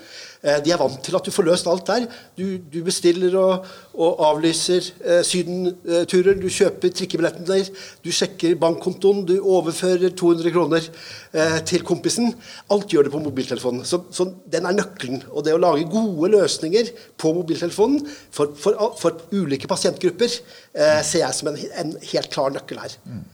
Eh, 0.47 0.61
de 0.63 0.73
er 0.73 0.81
vant 0.81 0.99
til 1.03 1.17
at 1.19 1.27
du 1.27 1.35
får 1.35 1.47
løst 1.49 1.67
alt 1.71 1.89
der. 1.89 2.07
Du, 2.39 2.45
du 2.73 2.79
bestiller 2.87 3.35
og, 3.41 3.67
og 3.99 4.23
avlyser 4.29 4.91
eh, 5.03 5.23
sydenturer, 5.27 6.37
du 6.39 6.47
kjøper 6.53 6.93
trikkebilletten 6.95 7.49
der, 7.49 7.71
du 8.05 8.13
sjekker 8.15 8.55
bankkontoen, 8.61 9.25
du 9.27 9.35
overfører 9.41 10.15
200 10.15 10.55
kroner 10.55 10.87
eh, 10.87 11.59
til 11.69 11.85
kompisen. 11.87 12.35
Alt 12.73 12.93
gjør 12.93 13.09
det 13.09 13.15
på 13.15 13.23
mobiltelefonen. 13.25 13.85
Så, 13.89 14.05
så, 14.15 14.29
den 14.53 14.69
er 14.69 14.77
nøkkelen. 14.77 15.25
Og 15.33 15.47
det 15.47 15.57
å 15.57 15.63
lage 15.63 15.89
gode 15.91 16.31
løsninger 16.37 16.93
på 17.19 17.35
mobiltelefonen 17.37 18.05
for, 18.07 18.55
for, 18.61 18.95
for 19.01 19.27
ulike 19.35 19.69
pasientgrupper 19.71 20.31
eh, 20.31 21.03
ser 21.03 21.25
jeg 21.25 21.39
som 21.41 21.51
en, 21.53 21.61
en, 21.83 21.97
helt 22.13 22.31
klar 22.33 22.55
nøkkel 22.55 22.81
her. 22.85 22.97
Mm. 23.09 23.25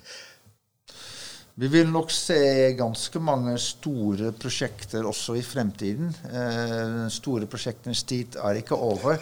Vi 1.54 1.68
vil 1.68 1.90
nok 1.92 2.08
se 2.08 2.36
ganske 2.78 3.20
mange 3.20 3.58
store 3.60 4.30
prosjekter 4.40 5.04
også 5.04 5.34
i 5.36 5.42
fremtiden. 5.44 6.08
Eh, 6.24 7.02
store 7.12 7.48
prosjektenes 7.50 8.06
tid 8.08 8.38
er 8.40 8.56
ikke 8.62 8.78
over. 8.78 9.20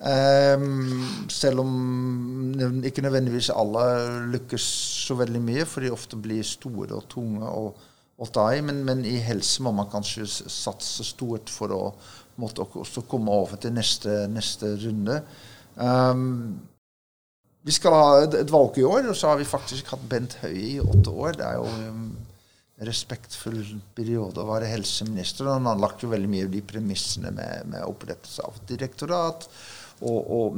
Eh, 0.00 0.64
selv 1.30 1.60
om 1.62 2.82
ikke 2.88 3.04
nødvendigvis 3.04 3.52
alle 3.54 3.84
lykkes 4.32 4.66
så 5.06 5.14
veldig 5.20 5.42
mye, 5.44 5.66
for 5.68 5.84
de 5.84 5.92
ofte 5.94 6.18
blir 6.18 6.42
store 6.46 6.96
og 6.96 7.06
tunge 7.12 7.46
å, 7.46 7.68
å. 8.18 8.28
Men, 8.66 8.82
men, 8.88 9.04
i 9.06 9.20
helse 9.22 9.62
må 9.62 9.70
man 9.76 9.90
kanskje 9.92 10.26
satse 10.26 11.06
stort 11.06 11.52
for 11.52 11.76
å 11.76 11.82
måtte 12.40 12.66
også 12.66 13.04
komme 13.06 13.30
over 13.30 13.60
til 13.62 13.76
neste, 13.76 14.24
neste 14.32 14.74
runde. 14.80 15.20
Um, 15.76 16.58
vi 17.66 17.74
skal 17.76 17.96
ha 17.96 18.04
et, 18.22 18.34
et, 18.40 18.52
valg 18.52 18.78
i 18.80 18.86
år, 18.86 19.10
og 19.10 19.16
så 19.16 19.32
har 19.32 19.40
vi 19.40 19.48
faktisk 19.48 19.92
hatt 19.92 20.04
Bent 20.08 20.38
Høie 20.40 20.76
i 20.76 20.80
åtte 20.80 21.12
år. 21.12 21.36
Det 21.36 21.46
er 21.46 21.58
jo 21.58 21.66
en 21.90 22.04
respektfull 22.88 23.60
periode 23.96 24.40
å 24.40 24.48
være 24.48 24.70
helseminister. 24.70 25.46
Og 25.46 25.58
han 25.58 25.68
jo 26.06 26.14
veldig 26.14 26.30
mye 26.32 26.46
av 26.48 26.54
de 26.54 26.62
premissene 26.64 27.34
med, 27.36 27.68
med 27.74 27.84
opprettelse 27.84 28.46
av 28.48 28.56
direktorat. 28.70 29.44
Og, 30.00 30.32
og, 30.32 30.56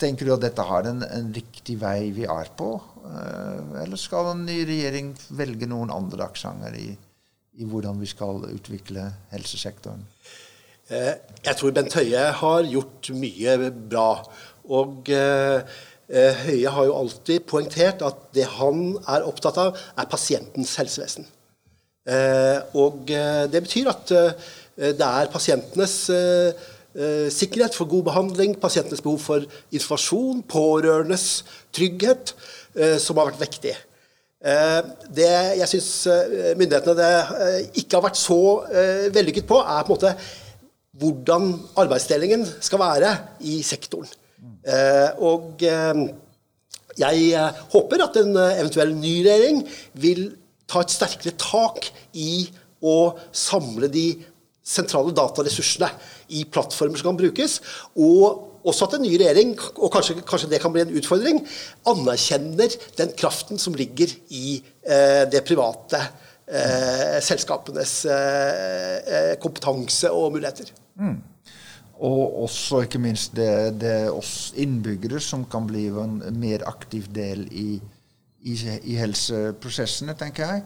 tenker 0.00 0.24
du 0.24 0.32
at 0.32 0.46
dette 0.46 0.64
har 0.64 0.88
en, 0.88 1.04
en 1.04 1.28
riktig 1.36 1.76
vei 1.82 2.08
vi 2.16 2.24
er 2.30 2.48
på? 2.56 2.72
Eh, 3.04 3.82
eller 3.84 4.00
skal 4.00 4.32
en 4.32 4.46
ny 4.48 4.62
regjering 4.64 5.12
velge 5.36 5.68
noen 5.68 5.92
andre 5.92 6.30
aksenter 6.30 6.78
i, 6.80 6.88
i 7.60 7.68
hvordan 7.68 8.00
vi 8.00 8.08
skal 8.08 8.46
utvikle 8.48 9.10
helsesektoren? 9.34 10.06
Eh, 10.88 11.12
jeg 11.44 11.60
tror 11.60 11.76
Bent 11.76 12.00
Høie 12.00 12.28
har 12.40 12.64
gjort 12.70 13.12
mye 13.20 13.58
bra. 13.68 14.08
Og 14.72 15.12
Eh, 15.12 15.60
Høie 16.08 16.68
har 16.68 16.84
jo 16.88 16.96
alltid 16.98 17.46
poengtert 17.48 18.02
at 18.04 18.18
det 18.36 18.44
han 18.58 18.98
er 19.08 19.24
opptatt 19.24 19.56
av, 19.62 19.78
er 19.96 20.10
pasientens 20.10 20.74
helsevesen. 20.80 21.24
Eh, 22.04 22.58
og 22.76 23.08
eh, 23.08 23.46
det 23.48 23.62
betyr 23.64 23.88
at 23.88 24.12
det 24.74 25.06
er 25.06 25.30
pasientenes 25.30 25.96
sikkerhet 27.34 27.74
for 27.74 27.86
god 27.90 28.04
behandling, 28.08 28.56
pasientenes 28.58 29.02
behov 29.02 29.20
for 29.22 29.44
informasjon, 29.74 30.42
pårørendes 30.50 31.44
trygghet, 31.74 32.32
som 33.02 33.18
har 33.18 33.30
vært 33.30 33.44
viktig. 33.44 33.74
Det 35.14 35.28
jeg 35.60 35.70
syns 35.70 35.90
myndighetene 36.58 37.08
ikke 37.82 37.98
har 37.98 38.04
vært 38.08 38.18
så 38.18 38.40
vellykket 39.14 39.46
på, 39.46 39.58
er 39.62 39.86
på 39.86 39.94
en 39.94 39.94
måte 39.94 40.14
hvordan 40.98 41.48
arbeidsdelingen 41.82 42.46
skal 42.62 42.82
være 42.82 43.14
i 43.46 43.60
sektoren. 43.66 44.10
Eh, 44.64 45.10
og 45.24 45.62
eh, 45.66 46.04
jeg 47.00 47.26
eh, 47.34 47.62
håper 47.74 48.04
at 48.04 48.18
en 48.20 48.36
eventuell 48.38 48.94
ny 48.96 49.18
regjering 49.26 49.62
vil 50.00 50.26
ta 50.70 50.84
et 50.84 50.94
sterkere 50.94 51.36
tak 51.40 51.90
i 52.16 52.46
å 52.84 53.14
samle 53.34 53.90
de 53.92 54.08
sentrale 54.64 55.12
dataressursene 55.16 55.90
i 56.32 56.44
plattformer 56.48 57.00
som 57.00 57.10
kan 57.10 57.20
brukes, 57.20 57.58
og 58.00 58.50
også 58.64 58.88
at 58.88 58.96
en 58.96 59.04
ny 59.04 59.12
regjering, 59.20 59.52
og 59.76 59.92
kanskje, 59.92 60.16
kanskje, 60.24 60.48
det 60.54 60.60
kan 60.62 60.72
bli 60.72 60.84
en 60.84 60.94
utfordring, 60.96 61.42
anerkjenner 61.90 62.72
den 62.96 63.12
kraften 63.18 63.60
som 63.60 63.76
ligger 63.76 64.12
i 64.32 64.56
eh, 64.88 65.24
det 65.28 65.44
private 65.44 66.00
eh, 66.00 67.20
selskapenes 67.24 67.98
eh, 68.08 69.34
kompetanse 69.42 70.12
og 70.12 70.32
muligheter. 70.38 70.72
Mm. 70.96 71.18
Og 72.02 72.42
også 72.44 72.84
ikke 72.84 72.98
minst 72.98 73.36
det, 73.38 73.78
det 73.78 74.10
oss 74.10 74.52
innbyggere 74.58 75.20
som 75.22 75.44
kan 75.50 75.66
bli 75.68 75.86
en 75.88 76.18
mer 76.40 76.64
aktiv 76.66 77.06
del 77.14 77.46
i, 77.54 77.78
i, 78.42 78.54
i 78.82 78.96
helseprosessene, 78.98 80.16
tenker 80.18 80.48
jeg. 80.48 80.64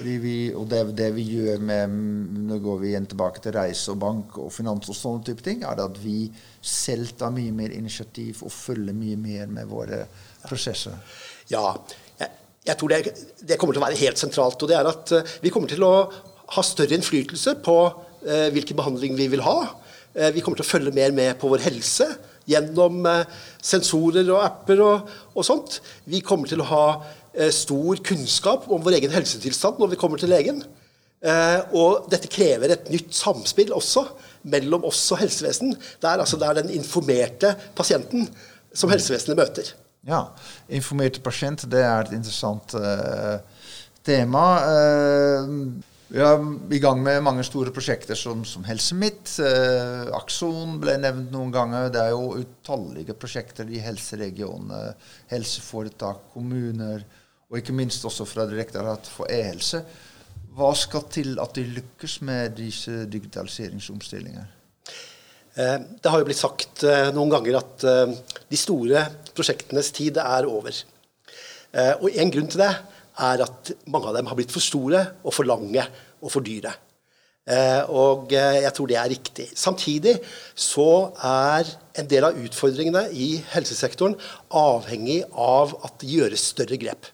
Vi, 0.00 0.52
og 0.56 0.68
det, 0.70 0.80
det, 0.96 1.08
vi 1.12 1.24
gjør 1.34 1.60
med 1.66 1.92
Nå 2.48 2.56
går 2.62 2.78
vi 2.80 2.90
igjen 2.92 3.08
tilbake 3.10 3.42
til 3.42 3.52
reise 3.56 3.92
og 3.92 3.98
bank 4.00 4.38
og 4.40 4.52
finans 4.54 4.88
og 4.88 4.96
sånne 4.96 5.26
type 5.26 5.44
ting. 5.44 5.64
er 5.66 5.82
at 5.82 5.98
vi 6.00 6.30
selv 6.62 7.12
tar 7.18 7.32
mye 7.34 7.52
mer 7.52 7.74
initiativ 7.76 8.44
og 8.46 8.54
følger 8.54 8.96
mye 8.96 9.18
mer 9.20 9.50
med 9.52 9.68
våre 9.68 10.04
prosesser. 10.46 10.96
Ja, 11.52 11.74
jeg, 12.20 12.30
jeg 12.70 12.80
tror 12.80 12.92
det, 12.92 13.14
det, 13.42 13.58
kommer 13.58 13.76
til 13.76 13.82
å 13.82 13.86
være 13.88 14.00
helt 14.00 14.20
sentralt. 14.20 14.62
Og 14.62 14.70
det 14.70 14.78
er 14.78 14.88
at 14.88 15.14
uh, 15.16 15.36
vi 15.44 15.52
kommer 15.52 15.70
til 15.70 15.84
å 15.84 15.94
ha 16.50 16.64
større 16.66 16.96
innflytelse 16.96 17.60
på 17.62 17.76
eh, 18.26 18.48
hvilken 18.50 18.74
behandling 18.74 19.14
vi 19.14 19.28
vil 19.30 19.44
ha. 19.46 19.68
Uh, 20.16 20.30
vi 20.34 20.42
kommer 20.42 20.60
til 20.60 20.66
å 20.66 20.72
følge 20.72 20.96
mer 20.96 21.14
med 21.16 21.38
på 21.40 21.50
vår 21.50 21.66
helse 21.68 22.08
gjennom 22.50 23.04
sensorer 23.62 24.26
og 24.32 24.40
apper 24.42 24.80
og, 24.82 25.10
og 25.38 25.44
sånt. 25.46 25.76
Vi 26.10 26.18
kommer 26.24 26.50
til 26.50 26.62
å 26.64 26.66
ha 26.66 26.84
Eh, 27.30 27.50
stor 27.54 27.96
kunnskap 28.02 28.64
om 28.74 28.82
vår 28.82 28.96
egen 28.98 29.12
helsetilstand 29.14 29.78
når 29.78 29.92
vi 29.92 29.98
kommer 30.00 30.18
til 30.18 30.32
legen. 30.32 30.64
Eh, 31.20 31.58
og 31.76 32.08
dette 32.10 32.30
krever 32.32 32.74
et 32.74 32.88
nytt 32.90 33.12
samspill 33.14 33.70
også 33.76 34.02
mellom 34.50 34.86
oss 34.88 35.04
og 35.14 35.20
helsevesen. 35.20 35.76
Det 35.76 36.08
er 36.10 36.22
altså 36.22 36.40
det 36.40 36.56
den 36.58 36.72
informerte 36.74 37.52
pasienten 37.78 38.26
som 38.72 38.90
helsevesenet 38.90 39.38
møter. 39.38 39.70
Ja, 40.08 40.24
informerte 40.72 41.22
pasient, 41.22 41.66
det 41.70 41.82
er 41.84 42.06
et 42.06 42.14
interessant 42.16 42.72
uh, 42.72 43.36
tema. 44.06 44.44
Uh, 44.64 45.76
vi 46.10 46.18
er 46.18 46.40
i 46.74 46.80
gang 46.82 46.98
med 47.02 47.22
mange 47.22 47.44
store 47.46 47.70
prosjekter 47.70 48.18
som, 48.18 48.42
som 48.44 48.64
Helse 48.66 48.96
Midt. 48.98 49.36
Eh, 49.46 50.08
Akson 50.18 50.80
ble 50.82 50.96
nevnt 50.98 51.30
noen 51.30 51.52
ganger. 51.54 51.86
Det 51.94 52.02
er 52.02 52.10
jo 52.16 52.34
utallige 52.40 53.14
prosjekter 53.14 53.70
i 53.70 53.78
helseregionene, 53.84 54.96
helseforetak, 55.30 56.32
kommuner 56.34 57.04
og 57.50 57.58
ikke 57.58 57.74
minst 57.74 58.04
også 58.06 58.26
fra 58.26 58.46
Direktoratet 58.50 59.10
for 59.10 59.30
e-helse. 59.30 59.82
Hva 60.54 60.70
skal 60.74 61.06
til 61.10 61.38
at 61.42 61.54
de 61.54 61.66
lykkes 61.78 62.20
med 62.26 62.56
disse 62.58 63.04
digitaliseringsomstillinger? 63.10 64.46
Eh, 65.54 65.78
det 66.02 66.10
har 66.10 66.18
jo 66.18 66.26
blitt 66.26 66.42
sagt 66.42 66.84
eh, 66.86 67.10
noen 67.14 67.30
ganger 67.32 67.58
at 67.58 67.86
eh, 67.86 68.14
de 68.50 68.58
store 68.58 69.02
prosjektenes 69.34 69.90
tid 69.94 70.18
er 70.22 70.50
over. 70.50 70.74
Og 72.02 72.16
En 72.18 72.32
grunn 72.34 72.48
til 72.50 72.64
det 72.64 72.72
er 73.20 73.44
at 73.44 73.72
mange 73.90 74.10
av 74.10 74.16
dem 74.16 74.30
har 74.30 74.38
blitt 74.38 74.54
for 74.54 74.64
store 74.64 75.02
og 75.22 75.34
for 75.36 75.48
lange 75.48 75.84
og 76.20 76.32
for 76.32 76.44
dyre. 76.44 76.72
Og 77.90 78.30
jeg 78.30 78.70
tror 78.76 78.86
det 78.86 78.96
er 79.00 79.08
riktig. 79.10 79.46
Samtidig 79.58 80.12
så 80.54 81.10
er 81.26 81.66
en 81.98 82.10
del 82.10 82.28
av 82.28 82.36
utfordringene 82.38 83.08
i 83.10 83.32
helsesektoren 83.54 84.14
avhengig 84.54 85.24
av 85.32 85.72
at 85.80 85.96
det 86.02 86.12
gjøres 86.12 86.44
større 86.52 86.78
grep. 86.78 87.08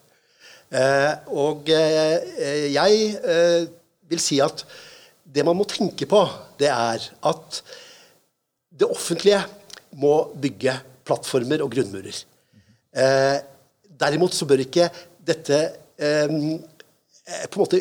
Eh, 0.74 1.12
og 1.30 1.68
eh, 1.70 2.72
jeg 2.74 3.02
eh, 3.22 3.66
vil 4.10 4.22
si 4.22 4.40
at 4.42 4.64
det 5.22 5.44
man 5.46 5.58
må 5.58 5.66
tenke 5.68 6.08
på, 6.10 6.24
det 6.58 6.70
er 6.72 7.02
at 7.30 7.60
det 8.76 8.88
offentlige 8.90 9.42
må 10.00 10.32
bygge 10.34 10.74
plattformer 11.06 11.62
og 11.62 11.70
grunnmurer. 11.72 12.16
derimot 14.00 14.34
så 14.34 14.46
bør 14.48 14.60
ikke 14.64 14.88
dette 15.26 15.58
på 15.96 17.56
en 17.56 17.62
måte 17.62 17.80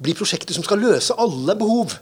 bli 0.00 0.14
prosjekter 0.16 0.54
som 0.56 0.64
skal 0.64 0.80
løse 0.80 1.16
alle 1.20 1.56
behov. 1.58 1.96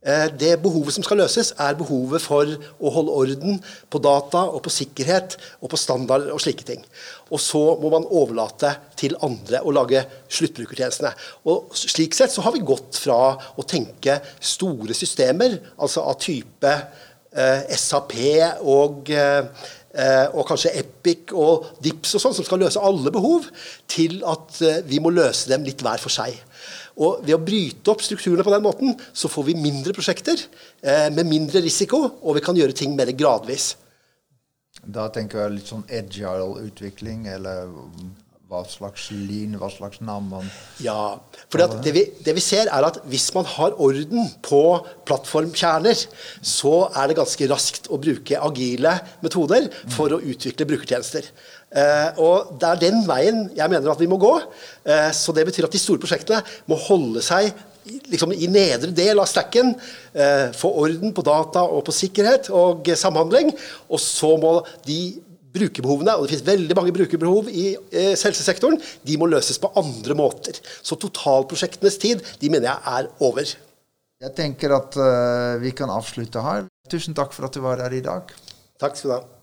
Eh, 0.00 0.30
det 0.32 0.54
behovet 0.62 0.94
som 0.96 1.04
skal 1.04 1.18
løses, 1.20 1.50
er 1.60 1.76
behovet 1.76 2.22
for 2.24 2.48
å 2.48 2.92
holde 2.94 3.16
orden 3.20 3.58
på 3.92 4.00
data 4.00 4.46
og 4.48 4.62
på 4.64 4.72
sikkerhet 4.72 5.34
og 5.60 5.68
på 5.74 5.80
standard 5.80 6.30
og 6.32 6.40
slike 6.40 6.64
ting. 6.64 6.80
Og 7.28 7.42
så 7.44 7.60
må 7.82 7.90
man 7.92 8.08
overlate 8.08 8.72
til 8.96 9.18
andre 9.20 9.60
å 9.60 9.74
lage 9.76 10.00
sluttbrukertjenestene. 10.32 11.12
Og 11.52 11.76
Slik 11.76 12.16
sett 12.16 12.32
så 12.32 12.46
har 12.46 12.56
vi 12.56 12.64
gått 12.64 12.96
fra 12.96 13.36
å 13.36 13.66
tenke 13.68 14.16
store 14.40 14.96
systemer, 14.96 15.58
altså 15.76 16.06
av 16.08 16.16
type 16.24 16.72
eh, 16.72 17.68
SAP 17.76 18.16
og 18.64 19.12
eh, 19.12 19.68
og 20.36 20.46
kanskje 20.46 20.74
Epic 20.78 21.32
og 21.34 21.66
Dips 21.82 22.14
og 22.14 22.22
sånn, 22.22 22.36
som 22.36 22.46
skal 22.46 22.62
løse 22.62 22.82
alle 22.82 23.10
behov, 23.14 23.48
til 23.90 24.20
at 24.28 24.60
eh, 24.62 24.80
vi 24.86 25.00
må 25.02 25.12
løse 25.14 25.50
dem 25.50 25.66
litt 25.66 25.82
hver 25.82 26.02
for 26.02 26.14
seg. 26.14 26.36
Og 27.00 27.24
Ved 27.24 27.34
å 27.36 27.42
bryte 27.42 27.90
opp 27.92 28.02
strukturene 28.04 28.44
på 28.46 28.52
den 28.54 28.64
måten, 28.64 28.96
så 29.12 29.30
får 29.32 29.48
vi 29.50 29.58
mindre 29.58 29.94
prosjekter 29.96 30.38
eh, 30.38 31.08
med 31.14 31.26
mindre 31.26 31.62
risiko, 31.64 32.04
og 32.22 32.38
vi 32.38 32.44
kan 32.44 32.58
gjøre 32.58 32.76
ting 32.76 32.94
mer 32.98 33.10
gradvis. 33.16 33.72
Da 34.80 35.08
tenker 35.12 35.42
jeg 35.42 35.56
litt 35.58 35.70
sånn 35.70 35.86
agile 35.90 36.46
utvikling, 36.62 37.26
eller 37.28 37.72
hva 38.50 38.64
slags 38.66 39.04
lyn, 39.14 39.54
hva 39.60 39.68
slags 39.70 40.00
navn 40.02 40.48
Ja. 40.82 41.20
For 41.46 41.62
det 41.84 41.92
vi, 41.94 42.02
det 42.26 42.34
vi, 42.34 42.42
ser, 42.42 42.66
er 42.66 42.86
at 42.88 42.98
hvis 43.06 43.28
man 43.36 43.46
har 43.46 43.76
orden 43.78 44.26
på 44.42 44.62
plattformkjerner, 45.06 46.02
så 46.42 46.74
er 46.90 47.10
det 47.10 47.18
ganske 47.20 47.48
raskt 47.52 47.86
å 47.94 48.00
bruke 48.02 48.42
agile 48.42 48.96
metoder 49.22 49.70
for 49.94 50.16
å 50.16 50.18
utvikle 50.18 50.66
brukertjenester. 50.66 51.30
Eh, 51.70 52.18
og 52.18 52.56
Det 52.58 52.72
er 52.72 52.82
den 52.82 53.04
veien 53.06 53.44
jeg 53.54 53.70
mener 53.70 53.94
at 53.94 54.02
vi 54.02 54.10
må 54.10 54.18
gå. 54.18 54.34
Eh, 54.82 55.10
så 55.14 55.30
Det 55.32 55.46
betyr 55.46 55.70
at 55.70 55.78
de 55.78 55.78
store 55.78 56.02
prosjektene 56.02 56.42
må 56.66 56.74
holde 56.74 57.22
seg 57.22 57.52
liksom, 58.10 58.34
i 58.34 58.50
nedre 58.50 58.90
del 58.90 59.22
av 59.22 59.30
stacken. 59.30 59.76
Eh, 60.10 60.50
få 60.58 60.74
orden 60.74 61.14
på 61.14 61.22
data 61.22 61.62
og 61.62 61.84
på 61.86 61.94
sikkerhet 61.94 62.50
og 62.50 62.90
samhandling. 62.98 63.54
Og 63.86 64.02
så 64.02 64.34
må 64.42 64.58
de 64.82 65.20
brukerbehovene, 65.54 66.14
og 66.16 66.26
det 66.26 66.34
finnes 66.34 66.46
veldig 66.46 66.76
mange 66.78 66.94
brukerbehov 66.96 67.50
i 67.50 67.66
eh, 67.74 68.12
helsesektoren, 68.14 68.78
de 69.06 69.18
må 69.20 69.28
løses 69.30 69.58
på 69.60 69.72
andre 69.80 70.16
måter. 70.18 70.60
Så 70.82 70.98
totalprosjektenes 71.00 71.98
tid 72.02 72.22
de 72.42 72.52
mener 72.52 72.70
jeg 72.70 73.00
er 73.00 73.10
over. 73.26 73.56
Jeg 74.20 74.36
tenker 74.36 74.74
at 74.76 74.96
uh, 75.00 75.56
vi 75.62 75.72
kan 75.72 75.88
avslutte 75.88 76.42
her. 76.44 76.66
Tusen 76.92 77.16
takk 77.16 77.32
for 77.32 77.48
at 77.48 77.56
du 77.56 77.62
var 77.64 77.80
her 77.80 77.94
i 77.96 78.04
dag. 78.04 78.28
Takk 78.80 78.98
skal 78.98 79.14
du 79.14 79.16
ha. 79.16 79.39